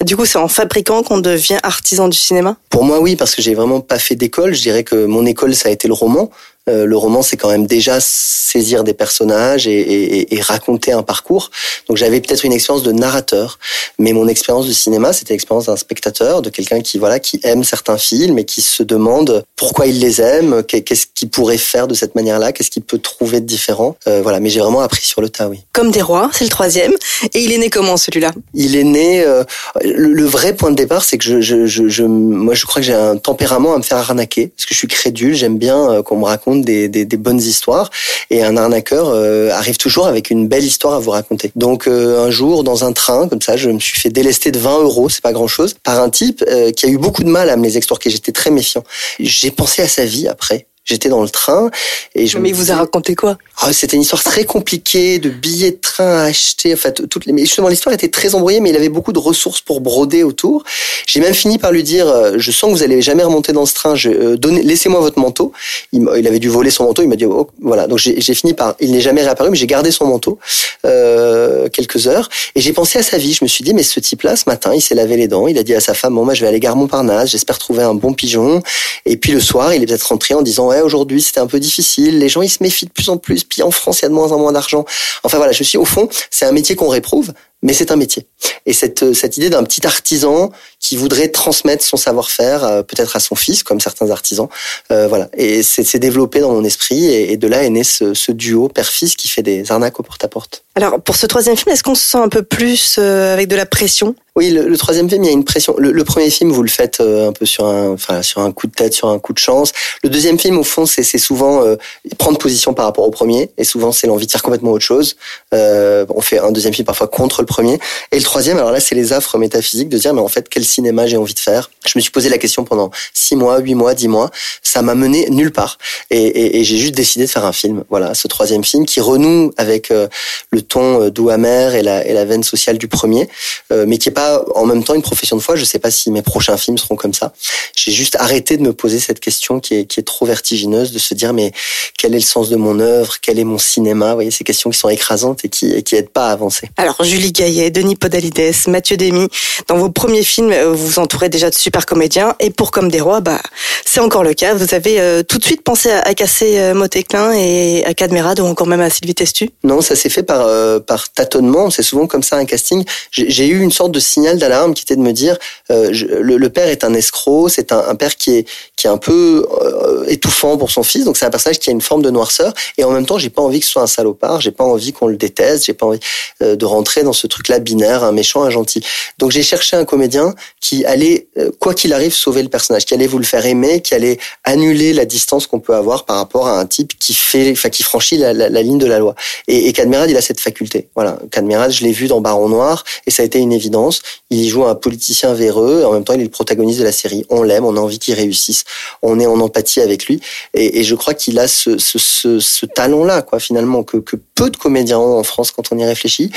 du 0.00 0.16
coup, 0.16 0.24
c'est 0.24 0.38
en 0.38 0.48
fabriquant 0.48 1.02
qu'on 1.02 1.18
devient 1.18 1.58
artisan 1.62 2.08
du 2.08 2.16
cinéma? 2.16 2.56
Pour 2.70 2.84
moi, 2.84 3.00
oui, 3.00 3.16
parce 3.16 3.34
que 3.34 3.42
j'ai 3.42 3.54
vraiment 3.54 3.80
pas 3.80 3.98
fait 3.98 4.14
d'école. 4.14 4.54
Je 4.54 4.62
dirais 4.62 4.82
que 4.82 5.04
mon 5.04 5.26
école, 5.26 5.54
ça 5.54 5.68
a 5.68 5.72
été 5.72 5.88
le 5.88 5.94
roman. 5.94 6.30
Euh, 6.68 6.84
le 6.84 6.96
roman, 6.96 7.22
c'est 7.22 7.36
quand 7.36 7.50
même 7.50 7.66
déjà 7.66 7.98
saisir 8.00 8.82
des 8.82 8.94
personnages 8.94 9.68
et, 9.68 9.78
et, 9.78 10.34
et 10.34 10.40
raconter 10.40 10.92
un 10.92 11.02
parcours. 11.02 11.50
Donc 11.88 11.96
j'avais 11.96 12.20
peut-être 12.20 12.44
une 12.44 12.52
expérience 12.52 12.82
de 12.82 12.92
narrateur, 12.92 13.58
mais 13.98 14.12
mon 14.12 14.26
expérience 14.26 14.66
de 14.66 14.72
cinéma, 14.72 15.12
c'était 15.12 15.34
l'expérience 15.34 15.66
d'un 15.66 15.76
spectateur, 15.76 16.42
de 16.42 16.50
quelqu'un 16.50 16.80
qui 16.80 16.98
voilà, 16.98 17.20
qui 17.20 17.38
aime 17.44 17.62
certains 17.62 17.98
films 17.98 18.38
et 18.38 18.44
qui 18.44 18.62
se 18.62 18.82
demande 18.82 19.44
pourquoi 19.54 19.86
il 19.86 20.00
les 20.00 20.20
aime, 20.20 20.62
qu'est-ce 20.64 21.06
qu'il 21.14 21.28
pourrait 21.28 21.58
faire 21.58 21.86
de 21.86 21.94
cette 21.94 22.14
manière-là, 22.14 22.52
qu'est-ce 22.52 22.70
qu'il 22.70 22.82
peut 22.82 22.98
trouver 22.98 23.40
de 23.40 23.46
différent. 23.46 23.96
Euh, 24.08 24.22
voilà, 24.22 24.40
mais 24.40 24.48
j'ai 24.48 24.60
vraiment 24.60 24.80
appris 24.80 25.04
sur 25.04 25.20
le 25.20 25.28
tas, 25.28 25.48
oui. 25.48 25.60
Comme 25.72 25.90
des 25.90 26.02
rois, 26.02 26.30
c'est 26.32 26.44
le 26.44 26.50
troisième. 26.50 26.92
Et 27.34 27.40
il 27.40 27.52
est 27.52 27.58
né 27.58 27.70
comment 27.70 27.96
celui-là? 27.96 28.32
Il 28.54 28.76
est 28.76 28.84
né. 28.84 29.22
Euh, 29.22 29.44
le, 29.82 30.12
le, 30.12 30.24
vrai 30.24 30.54
point 30.54 30.70
de 30.70 30.76
départ, 30.76 31.04
c'est 31.04 31.18
que 31.18 31.24
je, 31.24 31.40
je, 31.40 31.66
je, 31.66 31.88
je, 31.88 32.02
moi, 32.02 32.54
je 32.54 32.66
crois 32.66 32.80
que 32.80 32.86
j'ai 32.86 32.94
un 32.94 33.16
tempérament 33.16 33.74
à 33.74 33.78
me 33.78 33.82
faire 33.82 33.98
arnaquer 33.98 34.48
parce 34.48 34.66
que 34.66 34.74
je 34.74 34.78
suis 34.78 34.88
crédule. 34.88 35.34
J'aime 35.34 35.58
bien 35.58 36.02
qu'on 36.02 36.18
me 36.18 36.24
raconte 36.24 36.55
des, 36.64 36.88
des, 36.88 37.04
des, 37.04 37.16
bonnes 37.16 37.40
histoires 37.40 37.90
et 38.30 38.42
un 38.42 38.56
arnaqueur 38.56 39.08
euh, 39.08 39.50
arrive 39.50 39.76
toujours 39.76 40.06
avec 40.06 40.30
une 40.30 40.48
belle 40.48 40.64
histoire 40.64 40.94
à 40.94 41.00
vous 41.00 41.10
raconter. 41.10 41.52
Donc 41.56 41.86
euh, 41.86 42.26
un 42.26 42.30
jour, 42.30 42.64
dans 42.64 42.84
un 42.84 42.92
train 42.92 43.28
comme 43.28 43.42
ça, 43.42 43.56
je 43.56 43.70
me 43.70 43.80
suis 43.80 43.98
fait 43.98 44.10
délester 44.10 44.50
de 44.50 44.58
20 44.58 44.82
euros, 44.82 45.08
c'est 45.08 45.22
pas 45.22 45.32
grand-chose, 45.32 45.74
par 45.82 46.00
un 46.00 46.10
type 46.10 46.44
euh, 46.48 46.70
qui 46.72 46.86
a 46.86 46.88
eu 46.88 46.98
beaucoup 46.98 47.24
de 47.24 47.28
mal 47.28 47.50
à 47.50 47.56
me 47.56 47.64
les 47.64 47.76
extorquer. 47.76 48.10
J'étais 48.10 48.32
très 48.32 48.50
méfiant. 48.50 48.84
J'ai 49.18 49.50
pensé 49.50 49.82
à 49.82 49.88
sa 49.88 50.04
vie 50.04 50.28
après. 50.28 50.66
J'étais 50.84 51.08
dans 51.08 51.22
le 51.22 51.28
train 51.28 51.70
et 52.14 52.28
je 52.28 52.38
Mais 52.38 52.50
il 52.50 52.54
vous 52.54 52.70
a 52.70 52.76
raconté 52.76 53.16
quoi? 53.16 53.38
Oh, 53.62 53.72
C'était 53.72 53.96
une 53.96 54.02
histoire 54.02 54.22
très 54.22 54.44
compliquée 54.44 55.18
de 55.18 55.30
billets 55.30 55.72
de 55.72 55.78
train 55.80 56.18
à 56.18 56.22
acheter. 56.24 56.74
En 56.74 56.76
fait, 56.76 57.08
toutes 57.08 57.26
les. 57.26 57.36
Justement, 57.38 57.68
l'histoire 57.68 57.94
était 57.94 58.08
très 58.08 58.34
embrouillée, 58.34 58.60
mais 58.60 58.70
il 58.70 58.76
avait 58.76 58.88
beaucoup 58.88 59.12
de 59.12 59.18
ressources 59.18 59.60
pour 59.60 59.80
broder 59.80 60.22
autour. 60.22 60.64
J'ai 61.06 61.20
même 61.20 61.34
fini 61.34 61.58
par 61.58 61.72
lui 61.72 61.82
dire 61.82 62.08
euh, 62.08 62.34
Je 62.36 62.50
sens 62.50 62.70
que 62.70 62.76
vous 62.76 62.82
allez 62.82 63.02
jamais 63.02 63.22
remonter 63.22 63.52
dans 63.52 63.66
ce 63.66 63.74
train. 63.74 63.94
Je, 63.94 64.10
euh, 64.10 64.36
donnez, 64.36 64.62
laissez-moi 64.62 65.00
votre 65.00 65.18
manteau. 65.18 65.52
Il, 65.92 66.06
il, 66.16 66.26
avait 66.26 66.38
dû 66.38 66.48
voler 66.48 66.70
son 66.70 66.84
manteau. 66.84 67.02
Il 67.02 67.08
m'a 67.08 67.16
dit 67.16 67.26
oh, 67.26 67.48
voilà. 67.60 67.86
Donc 67.86 67.98
j'ai 67.98 68.34
fini 68.34 68.54
par. 68.54 68.74
Il 68.80 68.92
n'est 68.92 69.00
jamais 69.00 69.22
réapparu, 69.22 69.50
mais 69.50 69.56
j'ai 69.56 69.66
gardé 69.66 69.90
son 69.90 70.06
manteau 70.06 70.38
euh, 70.84 71.68
quelques 71.68 72.06
heures 72.06 72.28
et 72.54 72.60
j'ai 72.60 72.72
pensé 72.72 72.98
à 72.98 73.02
sa 73.02 73.18
vie. 73.18 73.32
Je 73.32 73.44
me 73.44 73.48
suis 73.48 73.64
dit 73.64 73.74
mais 73.74 73.82
ce 73.82 74.00
type-là, 74.00 74.36
ce 74.36 74.44
matin, 74.46 74.74
il 74.74 74.80
s'est 74.80 74.94
lavé 74.94 75.16
les 75.16 75.28
dents. 75.28 75.48
Il 75.48 75.58
a 75.58 75.62
dit 75.62 75.74
à 75.74 75.80
sa 75.80 75.94
femme 75.94 76.14
bon, 76.14 76.24
moi, 76.24 76.34
je 76.34 76.42
vais 76.42 76.48
aller 76.48 76.60
gare 76.60 76.76
Montparnasse. 76.76 77.30
J'espère 77.30 77.58
trouver 77.58 77.82
un 77.82 77.94
bon 77.94 78.12
pigeon. 78.12 78.62
Et 79.04 79.16
puis 79.16 79.32
le 79.32 79.40
soir, 79.40 79.74
il 79.74 79.82
est 79.82 79.86
peut-être 79.86 80.08
rentré 80.08 80.34
en 80.34 80.42
disant 80.42 80.68
ouais, 80.68 80.80
aujourd'hui 80.80 81.22
c'était 81.22 81.40
un 81.40 81.46
peu 81.46 81.60
difficile. 81.60 82.18
Les 82.18 82.28
gens 82.28 82.42
ils 82.42 82.50
se 82.50 82.62
méfient 82.62 82.86
de 82.86 82.90
plus 82.90 83.08
en 83.08 83.16
plus. 83.16 83.45
Puis 83.48 83.62
en 83.62 83.70
France, 83.70 84.00
il 84.00 84.02
y 84.02 84.06
a 84.06 84.08
de 84.08 84.14
moins 84.14 84.32
en 84.32 84.38
moins 84.38 84.52
d'argent. 84.52 84.84
Enfin 85.22 85.38
voilà, 85.38 85.52
je 85.52 85.62
suis 85.62 85.78
au 85.78 85.84
fond, 85.84 86.08
c'est 86.30 86.44
un 86.44 86.52
métier 86.52 86.76
qu'on 86.76 86.88
réprouve. 86.88 87.32
mais 87.62 87.72
c'est 87.72 87.90
un 87.90 87.96
métier. 87.96 88.26
Et 88.66 88.72
cette, 88.72 89.14
cette 89.14 89.36
idée 89.38 89.50
d'un 89.50 89.64
petit 89.64 89.86
artisan 89.86 90.52
qui 90.78 90.96
voudrait 90.96 91.28
transmettre 91.28 91.82
son 91.84 91.96
savoir-faire, 91.96 92.64
euh, 92.64 92.82
peut-être 92.82 93.16
à 93.16 93.20
son 93.20 93.34
fils, 93.34 93.62
comme 93.62 93.80
certains 93.80 94.10
artisans, 94.10 94.48
euh, 94.92 95.08
voilà. 95.08 95.28
Et 95.36 95.62
c'est 95.62 95.98
développé 95.98 96.40
dans 96.40 96.52
mon 96.52 96.64
esprit, 96.64 97.06
et, 97.06 97.36
de 97.36 97.48
là 97.48 97.64
est 97.64 97.70
né 97.70 97.82
ce, 97.82 98.32
duo 98.32 98.68
père-fils 98.68 99.16
qui 99.16 99.28
fait 99.28 99.42
des 99.42 99.72
arnaques 99.72 99.98
au 99.98 100.02
porte-à-porte. 100.02 100.64
Alors, 100.74 101.00
pour 101.00 101.16
ce 101.16 101.26
troisième 101.26 101.56
film, 101.56 101.72
est-ce 101.72 101.82
qu'on 101.82 101.94
se 101.94 102.04
sent 102.04 102.18
un 102.18 102.28
peu 102.28 102.42
plus 102.42 102.96
euh, 102.98 103.32
avec 103.32 103.48
de 103.48 103.56
la 103.56 103.66
pression? 103.66 104.14
Oui, 104.36 104.50
le, 104.50 104.68
le 104.68 104.76
troisième 104.76 105.08
film, 105.08 105.24
il 105.24 105.26
y 105.28 105.30
a 105.30 105.32
une 105.32 105.44
pression. 105.44 105.74
Le, 105.78 105.92
le 105.92 106.04
premier 106.04 106.28
film, 106.28 106.52
vous 106.52 106.62
le 106.62 106.68
faites 106.68 107.00
euh, 107.00 107.28
un 107.28 107.32
peu 107.32 107.46
sur 107.46 107.64
un, 107.64 107.88
enfin, 107.92 108.22
sur 108.22 108.42
un 108.42 108.52
coup 108.52 108.66
de 108.66 108.72
tête, 108.72 108.92
sur 108.92 109.08
un 109.08 109.18
coup 109.18 109.32
de 109.32 109.38
chance. 109.38 109.72
Le 110.04 110.10
deuxième 110.10 110.38
film, 110.38 110.58
au 110.58 110.62
fond, 110.62 110.84
c'est 110.84 111.02
souvent 111.16 111.64
euh, 111.64 111.76
prendre 112.18 112.36
position 112.36 112.74
par 112.74 112.84
rapport 112.84 113.06
au 113.06 113.10
premier, 113.10 113.50
et 113.56 113.64
souvent 113.64 113.92
c'est 113.92 114.06
l'envie 114.06 114.26
de 114.26 114.30
faire 114.30 114.42
complètement 114.42 114.72
autre 114.72 114.84
chose. 114.84 115.16
Euh, 115.54 116.04
on 116.14 116.20
fait 116.20 116.38
un 116.38 116.52
deuxième 116.52 116.74
film 116.74 116.84
parfois 116.84 117.08
contre 117.08 117.40
le 117.40 117.46
premier. 117.46 117.78
Et 118.12 118.18
le 118.18 118.22
troisième, 118.22 118.58
alors 118.58 118.72
là, 118.72 118.80
c'est 118.80 118.94
les 118.94 119.14
affres 119.14 119.38
métaphysiques 119.38 119.88
de 119.88 119.96
dire, 119.96 120.12
mais 120.12 120.20
en 120.20 120.28
fait, 120.28 120.50
quel 120.50 120.66
cinéma 120.66 121.06
j'ai 121.06 121.16
envie 121.16 121.32
de 121.32 121.40
faire? 121.40 121.70
Je 121.86 121.92
me 121.96 122.02
suis 122.02 122.10
posé 122.10 122.28
la 122.28 122.36
question 122.36 122.64
pendant 122.64 122.90
six 123.14 123.36
mois, 123.36 123.58
huit 123.58 123.74
mois, 123.74 123.94
dix 123.94 124.08
mois. 124.08 124.30
Ça 124.62 124.82
m'a 124.82 124.94
mené 124.94 125.30
nulle 125.30 125.50
part, 125.50 125.78
et, 126.10 126.18
et, 126.18 126.58
et 126.60 126.64
j'ai 126.64 126.76
juste 126.76 126.94
décidé 126.94 127.24
de 127.24 127.30
faire 127.30 127.46
un 127.46 127.54
film. 127.54 127.84
Voilà, 127.88 128.12
ce 128.12 128.28
troisième 128.28 128.64
film 128.64 128.84
qui 128.84 129.00
renoue 129.00 129.52
avec 129.56 129.90
euh, 129.90 130.08
le 130.50 130.60
ton 130.60 131.04
euh, 131.04 131.10
doux 131.10 131.30
amer 131.30 131.74
et 131.74 131.82
la, 131.82 132.06
et 132.06 132.12
la 132.12 132.26
veine 132.26 132.42
sociale 132.42 132.76
du 132.76 132.86
premier, 132.86 133.30
euh, 133.72 133.86
mais 133.88 133.96
qui 133.96 134.10
est 134.10 134.12
pas 134.12 134.25
en 134.54 134.66
même 134.66 134.82
temps 134.84 134.94
une 134.94 135.02
profession 135.02 135.36
de 135.36 135.42
foi. 135.42 135.56
Je 135.56 135.64
sais 135.64 135.78
pas 135.78 135.90
si 135.90 136.10
mes 136.10 136.22
prochains 136.22 136.56
films 136.56 136.78
seront 136.78 136.96
comme 136.96 137.14
ça. 137.14 137.32
J'ai 137.76 137.92
juste 137.92 138.16
arrêté 138.18 138.56
de 138.56 138.62
me 138.62 138.72
poser 138.72 138.98
cette 138.98 139.20
question 139.20 139.60
qui 139.60 139.74
est, 139.74 139.84
qui 139.86 140.00
est 140.00 140.02
trop 140.02 140.26
vertigineuse, 140.26 140.92
de 140.92 140.98
se 140.98 141.14
dire 141.14 141.32
mais 141.32 141.52
quel 141.98 142.14
est 142.14 142.18
le 142.18 142.24
sens 142.24 142.48
de 142.48 142.56
mon 142.56 142.80
œuvre, 142.80 143.16
quel 143.20 143.38
est 143.38 143.44
mon 143.44 143.58
cinéma? 143.58 144.08
Vous 144.10 144.14
voyez, 144.16 144.30
ces 144.30 144.44
questions 144.44 144.70
qui 144.70 144.78
sont 144.78 144.88
écrasantes 144.88 145.44
et 145.44 145.48
qui, 145.48 145.72
et 145.72 145.82
qui 145.82 145.96
aident 145.96 146.08
pas 146.08 146.28
à 146.28 146.32
avancer. 146.32 146.68
Alors, 146.76 146.96
Julie 147.02 147.32
Gaillet, 147.32 147.70
Denis 147.70 147.96
Podalides, 147.96 148.52
Mathieu 148.68 148.96
Demy, 148.96 149.28
dans 149.68 149.78
vos 149.78 149.90
premiers 149.90 150.24
films, 150.24 150.52
euh, 150.52 150.70
vous 150.72 150.86
vous 150.86 150.98
entourez 150.98 151.28
déjà 151.28 151.50
de 151.50 151.54
super 151.54 151.86
comédiens, 151.86 152.34
et 152.40 152.50
pour 152.50 152.70
Comme 152.70 152.90
des 152.90 153.00
Rois, 153.00 153.20
bah, 153.20 153.40
c'est 153.84 154.00
encore 154.00 154.24
le 154.24 154.34
cas. 154.34 154.54
Vous 154.54 154.74
avez 154.74 155.00
euh, 155.00 155.22
tout 155.22 155.38
de 155.38 155.44
suite 155.44 155.62
pensé 155.62 155.90
à, 155.90 156.00
à 156.00 156.14
casser 156.14 156.58
euh, 156.58 156.74
Motéclin 156.74 157.32
et 157.32 157.84
à 157.84 157.94
Cadmerade, 157.94 158.40
ou 158.40 158.44
encore 158.44 158.66
même 158.66 158.80
à 158.80 158.90
Sylvie 158.90 159.14
Testu? 159.14 159.50
Non, 159.64 159.80
ça 159.80 159.96
s'est 159.96 160.08
fait 160.08 160.22
par 160.22 160.46
euh, 160.46 160.80
par 160.80 161.10
tâtonnement. 161.12 161.70
C'est 161.70 161.82
souvent 161.82 162.06
comme 162.06 162.22
ça 162.22 162.36
un 162.36 162.44
casting. 162.44 162.84
J'ai 163.10 163.46
eu 163.46 163.60
une 163.60 163.72
sorte 163.72 163.92
de 163.92 164.00
signal 164.16 164.38
d'alarme 164.38 164.72
qui 164.72 164.82
était 164.82 164.96
de 164.96 165.02
me 165.02 165.12
dire 165.12 165.36
euh, 165.70 165.90
le, 165.92 166.48
père 166.48 166.68
est 166.68 166.84
un 166.84 166.94
escroc, 166.94 167.50
c'est 167.50 167.70
un, 167.70 167.94
père 167.96 168.16
qui 168.16 168.30
est 168.36 168.48
qui 168.76 168.86
est 168.86 168.90
un 168.90 168.96
peu 168.96 169.46
euh, 169.62 170.04
étouffant 170.08 170.56
pour 170.56 170.70
son 170.70 170.82
fils. 170.82 171.04
Donc 171.04 171.16
c'est 171.18 171.26
un 171.26 171.30
personnage 171.30 171.58
qui 171.58 171.68
a 171.68 171.72
une 171.72 171.82
forme 171.82 172.02
de 172.02 172.10
noirceur 172.10 172.54
et 172.78 172.84
en 172.84 172.90
même 172.90 173.04
temps 173.04 173.18
j'ai 173.18 173.30
pas 173.30 173.42
envie 173.42 173.60
que 173.60 173.66
ce 173.66 173.72
soit 173.72 173.82
un 173.82 173.86
salopard. 173.86 174.40
J'ai 174.40 174.52
pas 174.52 174.64
envie 174.64 174.92
qu'on 174.92 175.08
le 175.08 175.16
déteste. 175.16 175.66
J'ai 175.66 175.74
pas 175.74 175.86
envie 175.86 176.00
euh, 176.42 176.56
de 176.56 176.64
rentrer 176.64 177.02
dans 177.02 177.12
ce 177.12 177.26
truc-là 177.26 177.58
binaire, 177.58 178.04
un 178.04 178.12
méchant, 178.12 178.42
un 178.42 178.50
gentil. 178.50 178.82
Donc 179.18 179.30
j'ai 179.32 179.42
cherché 179.42 179.76
un 179.76 179.84
comédien 179.84 180.34
qui 180.60 180.84
allait 180.84 181.28
euh, 181.38 181.50
quoi 181.58 181.74
qu'il 181.74 181.92
arrive 181.92 182.12
sauver 182.12 182.42
le 182.42 182.48
personnage, 182.48 182.84
qui 182.84 182.94
allait 182.94 183.06
vous 183.06 183.18
le 183.18 183.24
faire 183.24 183.44
aimer, 183.44 183.82
qui 183.82 183.94
allait 183.94 184.18
annuler 184.44 184.92
la 184.92 185.04
distance 185.04 185.46
qu'on 185.46 185.60
peut 185.60 185.74
avoir 185.74 186.04
par 186.04 186.16
rapport 186.16 186.46
à 186.46 186.58
un 186.58 186.66
type 186.66 186.98
qui 186.98 187.14
fait, 187.14 187.52
enfin 187.52 187.70
qui 187.70 187.82
franchit 187.82 188.16
la, 188.16 188.32
ligne 188.62 188.78
de 188.78 188.86
la 188.86 188.98
loi. 188.98 189.14
Et, 189.48 189.68
et 189.68 189.72
Cadmerade, 189.72 190.10
il 190.10 190.16
a 190.16 190.22
cette 190.22 190.40
faculté. 190.40 190.88
Voilà, 190.94 191.18
Cadmerade, 191.30 191.72
je 191.72 191.84
l'ai 191.84 191.92
vu 191.92 192.08
dans 192.08 192.20
Baron 192.20 192.48
Noir 192.48 192.84
et 193.06 193.10
ça 193.10 193.22
a 193.22 193.26
été 193.26 193.38
une 193.38 193.52
évidence. 193.52 194.02
Il 194.30 194.48
joue 194.48 194.64
un 194.64 194.74
politicien 194.74 195.34
véreux, 195.34 195.80
et 195.82 195.84
en 195.84 195.92
même 195.92 196.04
temps 196.04 196.14
il 196.14 196.20
est 196.20 196.24
le 196.24 196.30
protagoniste 196.30 196.78
de 196.78 196.84
la 196.84 196.92
série. 196.92 197.24
On 197.30 197.42
l'aime, 197.42 197.64
on 197.64 197.76
a 197.76 197.80
envie 197.80 197.98
qu'il 197.98 198.14
réussisse, 198.14 198.64
on 199.02 199.20
est 199.20 199.26
en 199.26 199.40
empathie 199.40 199.80
avec 199.80 200.06
lui. 200.06 200.20
Et, 200.54 200.84
je 200.84 200.94
crois 200.94 201.14
qu'il 201.14 201.38
a 201.38 201.48
ce, 201.48 202.66
talent-là, 202.66 203.22
quoi, 203.22 203.40
finalement, 203.40 203.82
que 203.82 203.98
peu 203.98 204.50
de 204.50 204.56
comédiens 204.56 204.98
ont 204.98 205.18
en 205.18 205.22
France 205.22 205.50
quand 205.50 205.72
on 205.72 205.78
y 205.78 205.84
réfléchit, 205.84 206.30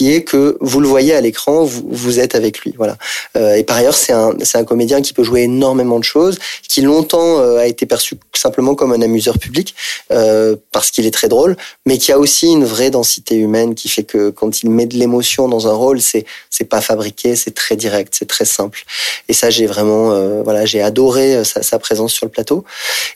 qui 0.00 0.14
est 0.14 0.22
que 0.22 0.56
vous 0.62 0.80
le 0.80 0.88
voyez 0.88 1.12
à 1.12 1.20
l'écran, 1.20 1.62
vous, 1.62 2.20
êtes 2.20 2.34
avec 2.34 2.60
lui. 2.60 2.72
Voilà. 2.78 2.96
Euh, 3.36 3.56
et 3.56 3.64
par 3.64 3.76
ailleurs, 3.76 3.94
c'est 3.94 4.14
un, 4.14 4.32
c'est 4.42 4.56
un 4.56 4.64
comédien 4.64 5.02
qui 5.02 5.12
peut 5.12 5.22
jouer 5.22 5.42
énormément 5.42 5.98
de 5.98 6.04
choses, 6.04 6.38
qui 6.66 6.80
longtemps 6.80 7.38
euh, 7.38 7.58
a 7.58 7.66
été 7.66 7.84
perçu 7.84 8.14
simplement 8.32 8.74
comme 8.74 8.92
un 8.92 9.02
amuseur 9.02 9.38
public 9.38 9.74
euh, 10.10 10.56
parce 10.72 10.90
qu'il 10.90 11.04
est 11.04 11.10
très 11.10 11.28
drôle, 11.28 11.54
mais 11.84 11.98
qui 11.98 12.12
a 12.12 12.18
aussi 12.18 12.46
une 12.46 12.64
vraie 12.64 12.88
densité 12.88 13.34
humaine 13.34 13.74
qui 13.74 13.90
fait 13.90 14.04
que 14.04 14.30
quand 14.30 14.62
il 14.62 14.70
met 14.70 14.86
de 14.86 14.96
l'émotion 14.96 15.48
dans 15.48 15.68
un 15.68 15.74
rôle, 15.74 16.00
c'est 16.00 16.24
c'est 16.48 16.64
pas 16.64 16.80
fabriqué, 16.80 17.36
c'est 17.36 17.50
très 17.50 17.76
direct, 17.76 18.14
c'est 18.18 18.26
très 18.36 18.46
simple. 18.46 18.84
Et 19.28 19.34
ça, 19.34 19.50
j'ai 19.50 19.66
vraiment, 19.66 20.12
euh, 20.12 20.42
voilà, 20.42 20.64
j'ai 20.64 20.80
adoré 20.80 21.36
euh, 21.36 21.44
sa, 21.44 21.62
sa 21.62 21.78
présence 21.78 22.14
sur 22.14 22.24
le 22.24 22.30
plateau. 22.30 22.64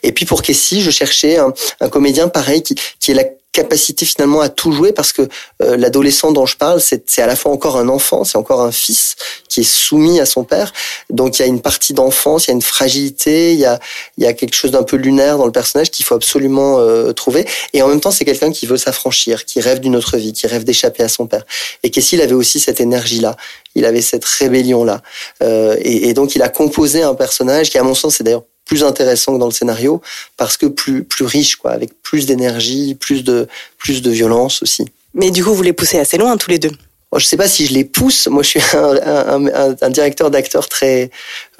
Et 0.02 0.12
puis 0.12 0.26
pour 0.26 0.42
Casey, 0.42 0.80
je 0.80 0.90
cherchais 0.90 1.38
un, 1.38 1.54
un 1.80 1.88
comédien 1.88 2.28
pareil 2.28 2.62
qui 2.62 2.74
qui 3.00 3.12
est 3.12 3.14
la 3.14 3.24
capacité 3.54 4.04
finalement 4.04 4.40
à 4.40 4.48
tout 4.48 4.72
jouer 4.72 4.92
parce 4.92 5.12
que 5.12 5.22
euh, 5.62 5.76
l'adolescent 5.76 6.32
dont 6.32 6.44
je 6.44 6.56
parle, 6.56 6.80
c'est 6.80 7.08
c'est 7.08 7.22
à 7.22 7.26
la 7.26 7.36
fois 7.36 7.52
encore 7.52 7.76
un 7.76 7.88
enfant, 7.88 8.24
c'est 8.24 8.36
encore 8.36 8.60
un 8.60 8.72
fils 8.72 9.14
qui 9.48 9.60
est 9.60 9.62
soumis 9.62 10.18
à 10.20 10.26
son 10.26 10.42
père. 10.42 10.72
Donc 11.08 11.38
il 11.38 11.42
y 11.42 11.44
a 11.44 11.48
une 11.48 11.62
partie 11.62 11.92
d'enfance, 11.94 12.46
il 12.46 12.48
y 12.48 12.50
a 12.50 12.54
une 12.54 12.62
fragilité, 12.62 13.52
il 13.52 13.60
y 13.60 13.64
a 13.64 13.78
il 14.18 14.24
y 14.24 14.26
a 14.26 14.32
quelque 14.32 14.54
chose 14.54 14.72
d'un 14.72 14.82
peu 14.82 14.96
lunaire 14.96 15.38
dans 15.38 15.46
le 15.46 15.52
personnage 15.52 15.92
qu'il 15.92 16.04
faut 16.04 16.16
absolument 16.16 16.80
euh, 16.80 17.12
trouver. 17.12 17.46
Et 17.72 17.80
en 17.80 17.88
même 17.88 18.00
temps, 18.00 18.10
c'est 18.10 18.24
quelqu'un 18.24 18.50
qui 18.50 18.66
veut 18.66 18.76
s'affranchir, 18.76 19.44
qui 19.44 19.60
rêve 19.60 19.78
d'une 19.78 19.94
autre 19.94 20.16
vie, 20.16 20.32
qui 20.32 20.48
rêve 20.48 20.64
d'échapper 20.64 21.04
à 21.04 21.08
son 21.08 21.28
père. 21.28 21.44
Et 21.84 21.90
Casey, 21.90 22.16
il 22.16 22.22
avait 22.22 22.34
aussi 22.34 22.58
cette 22.58 22.80
énergie-là, 22.80 23.36
il 23.76 23.84
avait 23.84 24.02
cette 24.02 24.24
rébellion-là. 24.24 25.00
Euh, 25.44 25.76
et, 25.80 26.08
et 26.08 26.14
donc 26.14 26.34
il 26.34 26.42
a 26.42 26.48
composé 26.48 27.02
un 27.02 27.14
personnage 27.14 27.70
qui, 27.70 27.78
à 27.78 27.84
mon 27.84 27.94
sens, 27.94 28.16
c'est 28.16 28.24
d'ailleurs 28.24 28.42
plus 28.64 28.82
intéressant 28.84 29.34
que 29.34 29.38
dans 29.38 29.46
le 29.46 29.52
scénario 29.52 30.00
parce 30.36 30.56
que 30.56 30.66
plus 30.66 31.04
plus 31.04 31.24
riche 31.24 31.56
quoi 31.56 31.72
avec 31.72 32.00
plus 32.02 32.26
d'énergie 32.26 32.94
plus 32.94 33.24
de 33.24 33.46
plus 33.78 34.02
de 34.02 34.10
violence 34.10 34.62
aussi. 34.62 34.84
Mais 35.14 35.30
du 35.30 35.44
coup, 35.44 35.54
vous 35.54 35.62
les 35.62 35.72
poussez 35.72 35.98
assez 35.98 36.18
loin, 36.18 36.36
tous 36.36 36.50
les 36.50 36.58
deux. 36.58 36.72
Bon, 37.12 37.18
je 37.20 37.26
sais 37.26 37.36
pas 37.36 37.46
si 37.46 37.66
je 37.66 37.74
les 37.74 37.84
pousse. 37.84 38.26
Moi 38.26 38.42
je 38.42 38.48
suis 38.48 38.60
un, 38.74 38.96
un, 39.06 39.46
un, 39.46 39.76
un 39.80 39.90
directeur 39.90 40.30
d'acteurs 40.30 40.68
très 40.68 41.10